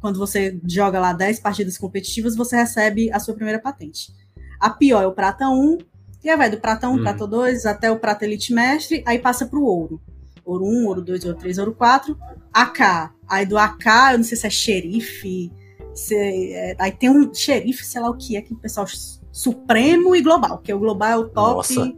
[0.00, 4.12] quando você joga lá 10 partidas competitivas, você recebe a sua primeira patente.
[4.60, 5.78] A pior é o prata 1,
[6.24, 7.02] e aí vai do prata 1, hum.
[7.02, 10.00] prata 2, até o prata elite mestre, aí passa para o ouro.
[10.48, 12.18] Ouro 1, ouro 2, ouro 3, ouro 4,
[12.54, 13.10] AK.
[13.28, 15.52] Aí do AK, eu não sei se é xerife,
[15.94, 18.86] se é, aí tem um xerife, sei lá o que é, que o pessoal
[19.30, 21.92] supremo e global, que o global é o top, Nossa.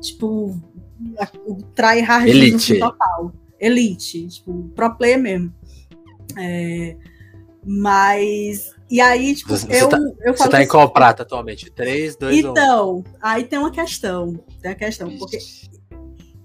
[0.00, 0.56] tipo,
[1.46, 2.78] o tryhard Elite.
[2.78, 3.32] total.
[3.58, 5.52] Elite, tipo, pro player mesmo.
[6.38, 6.96] É,
[7.66, 8.72] mas.
[8.90, 11.70] E aí, tipo, você, eu, tá, eu Você tá em qual prata atualmente?
[11.70, 13.04] 3, 2, Então, 1.
[13.20, 14.34] aí tem uma questão.
[14.60, 15.38] Tem uma questão, porque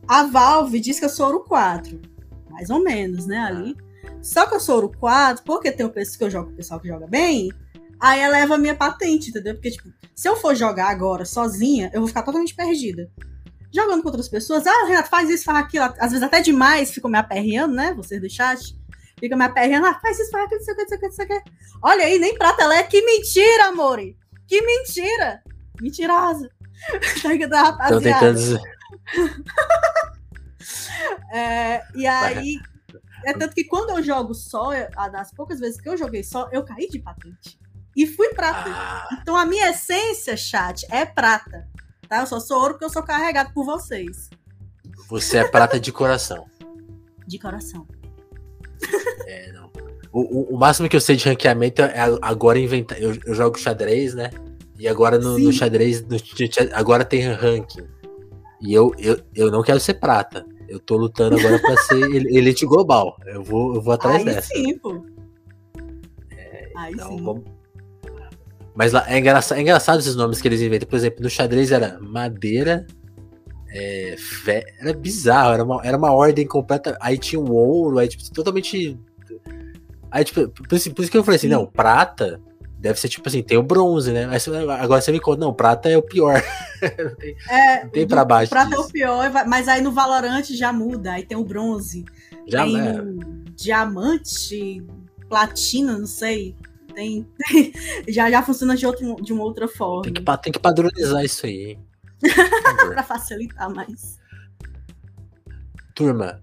[0.10, 2.01] a Valve diz que eu sou ouro 4.
[2.49, 3.38] Mais ou menos, né?
[3.38, 3.78] Ali.
[4.24, 6.80] Só que eu sou ouro 4, porque tem o pessoal que eu jogo, o pessoal
[6.80, 7.51] que joga bem.
[7.99, 9.53] Aí eleva a minha patente, entendeu?
[9.53, 13.07] Porque, tipo, se eu for jogar agora sozinha, eu vou ficar totalmente perdida
[13.72, 14.66] jogando com outras pessoas.
[14.66, 15.86] Ah, Renato, faz isso, faz aquilo.
[15.99, 17.93] Às vezes até demais, ficam me aperreando, né?
[17.93, 18.76] Vocês do chat.
[19.20, 19.86] Fica me aperreando.
[19.86, 21.41] Ah, faz isso, faz aquilo, isso aqui, isso aqui, isso aqui.
[21.84, 22.84] Olha aí, nem prata ela é.
[22.84, 24.18] Que mentira, amore.
[24.47, 25.41] Que mentira.
[25.80, 26.49] Mentirosa.
[27.49, 28.01] tá rapaziada.
[28.01, 28.78] tentando dizer.
[31.33, 32.59] é, e aí...
[33.25, 34.69] É tanto que quando eu jogo só,
[35.11, 37.59] das poucas vezes que eu joguei só, eu caí de patente.
[37.93, 38.69] E fui prata.
[38.69, 39.09] Ah.
[39.21, 41.67] Então a minha essência, chat, é prata
[42.09, 42.21] tá?
[42.21, 44.29] Eu só sou ouro porque eu sou carregado por vocês.
[45.07, 46.47] Você é prata de coração.
[47.27, 47.87] De coração.
[49.27, 49.69] É, não.
[50.11, 52.99] O, o, o, máximo que eu sei de ranqueamento é agora inventar.
[52.99, 54.31] Eu, eu jogo xadrez, né?
[54.79, 56.17] E agora no, no xadrez, no,
[56.73, 57.87] agora tem ranking.
[58.62, 60.45] E eu, eu, eu não quero ser prata.
[60.68, 63.18] Eu tô lutando agora pra ser elite global.
[63.26, 64.47] Eu vou, eu vou atrás Aí dessa.
[64.47, 65.03] Sim, pô.
[66.32, 67.24] É, Aí então, sim.
[67.24, 67.43] Vamos,
[68.80, 70.88] mas lá, é, engraçado, é engraçado esses nomes que eles inventam.
[70.88, 72.88] Por exemplo, no xadrez era madeira.
[73.72, 76.97] É, fé, era bizarro, era uma, era uma ordem completa.
[77.01, 78.97] Aí tinha o ouro, aí tipo, totalmente.
[80.10, 82.41] Aí, tipo, por isso, por isso que eu falei assim, não, prata
[82.80, 84.25] deve ser tipo assim, tem o bronze, né?
[84.25, 86.41] Mas agora você me conta, não, prata é o pior.
[86.82, 88.49] não tem, é, não tem pra baixo.
[88.49, 88.82] Prata disso.
[88.82, 92.05] é o pior, mas aí no Valorant já muda, aí tem o bronze.
[92.47, 93.03] Já tem é.
[93.55, 94.82] diamante,
[95.27, 96.55] platina, não sei.
[96.95, 97.73] Tem, tem,
[98.07, 100.03] já, já funciona de, outro, de uma outra forma.
[100.03, 101.77] Tem que, tem que padronizar isso aí.
[102.93, 104.17] para facilitar mais.
[105.93, 106.41] Turma,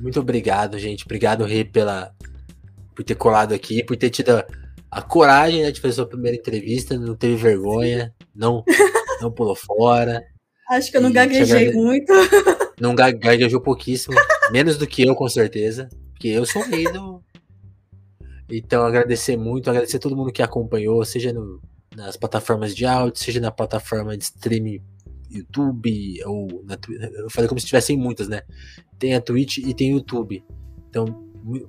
[0.00, 1.04] muito obrigado, gente.
[1.04, 2.14] Obrigado, Rê, pela,
[2.94, 4.44] por ter colado aqui, por ter tido
[4.92, 6.98] a, coragem né, de fazer sua primeira entrevista.
[6.98, 8.62] Não teve vergonha, não,
[9.20, 10.22] não pulou fora.
[10.70, 12.12] Acho que eu não gaguejei muito.
[12.80, 14.16] Não gaguejou pouquíssimo.
[14.50, 15.88] Menos do que eu, com certeza.
[16.12, 17.22] Porque eu sou rei do,
[18.54, 21.58] então, agradecer muito, agradecer a todo mundo que acompanhou, seja no,
[21.96, 24.82] nas plataformas de áudio, seja na plataforma de streaming
[25.30, 26.76] YouTube, ou na,
[27.14, 28.42] eu falei como se tivessem muitas, né?
[28.98, 30.44] Tem a Twitch e tem o YouTube.
[30.90, 31.06] Então,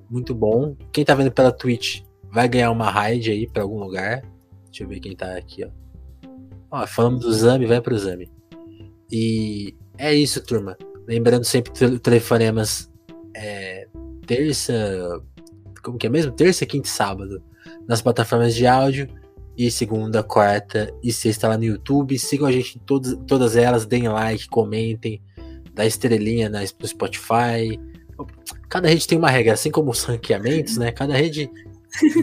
[0.10, 0.76] muito bom.
[0.92, 2.02] Quem tá vendo pela Twitch
[2.34, 4.24] vai ganhar uma raid aí para algum lugar.
[4.66, 5.70] Deixa eu ver quem tá aqui, ó.
[6.72, 8.32] Ó, falando do Zami, vai pro Zami.
[9.12, 10.76] E é isso, turma.
[11.08, 12.92] Lembrando sempre que telefonemas
[13.36, 13.88] é
[14.26, 14.74] terça,
[15.84, 16.32] como que é mesmo?
[16.32, 17.44] Terça, quinta e sábado
[17.88, 19.08] nas plataformas de áudio
[19.56, 22.18] e segunda, quarta e sexta lá no YouTube.
[22.18, 25.22] Sigam a gente em todas, todas elas, deem like, comentem,
[25.76, 27.80] dá estrelinha no Spotify.
[28.70, 30.92] Cada rede tem uma regra, assim como os ranqueamentos, né?
[30.92, 31.52] Cada rede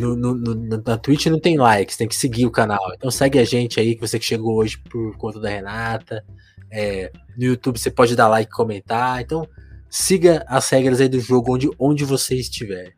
[0.00, 2.80] no, no, no, na Twitch não tem likes, tem que seguir o canal.
[2.94, 6.24] Então segue a gente aí, que você que chegou hoje por conta da Renata.
[6.70, 9.20] É, no YouTube você pode dar like e comentar.
[9.20, 9.46] Então
[9.88, 12.94] siga as regras aí do jogo onde, onde você estiver.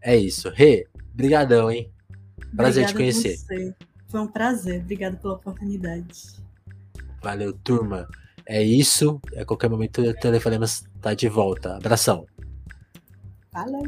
[0.00, 0.50] É isso.
[0.50, 1.90] Rê, brigadão, hein?
[2.56, 3.36] Prazer Obrigada te conhecer.
[3.36, 3.74] Você.
[4.08, 4.80] Foi um prazer.
[4.80, 6.38] Obrigado pela oportunidade.
[7.22, 8.08] Valeu, turma.
[8.46, 9.20] É isso.
[9.36, 11.76] A qualquer momento o Telefonemas tá de volta.
[11.76, 12.26] Abração.
[13.52, 13.82] Valeu.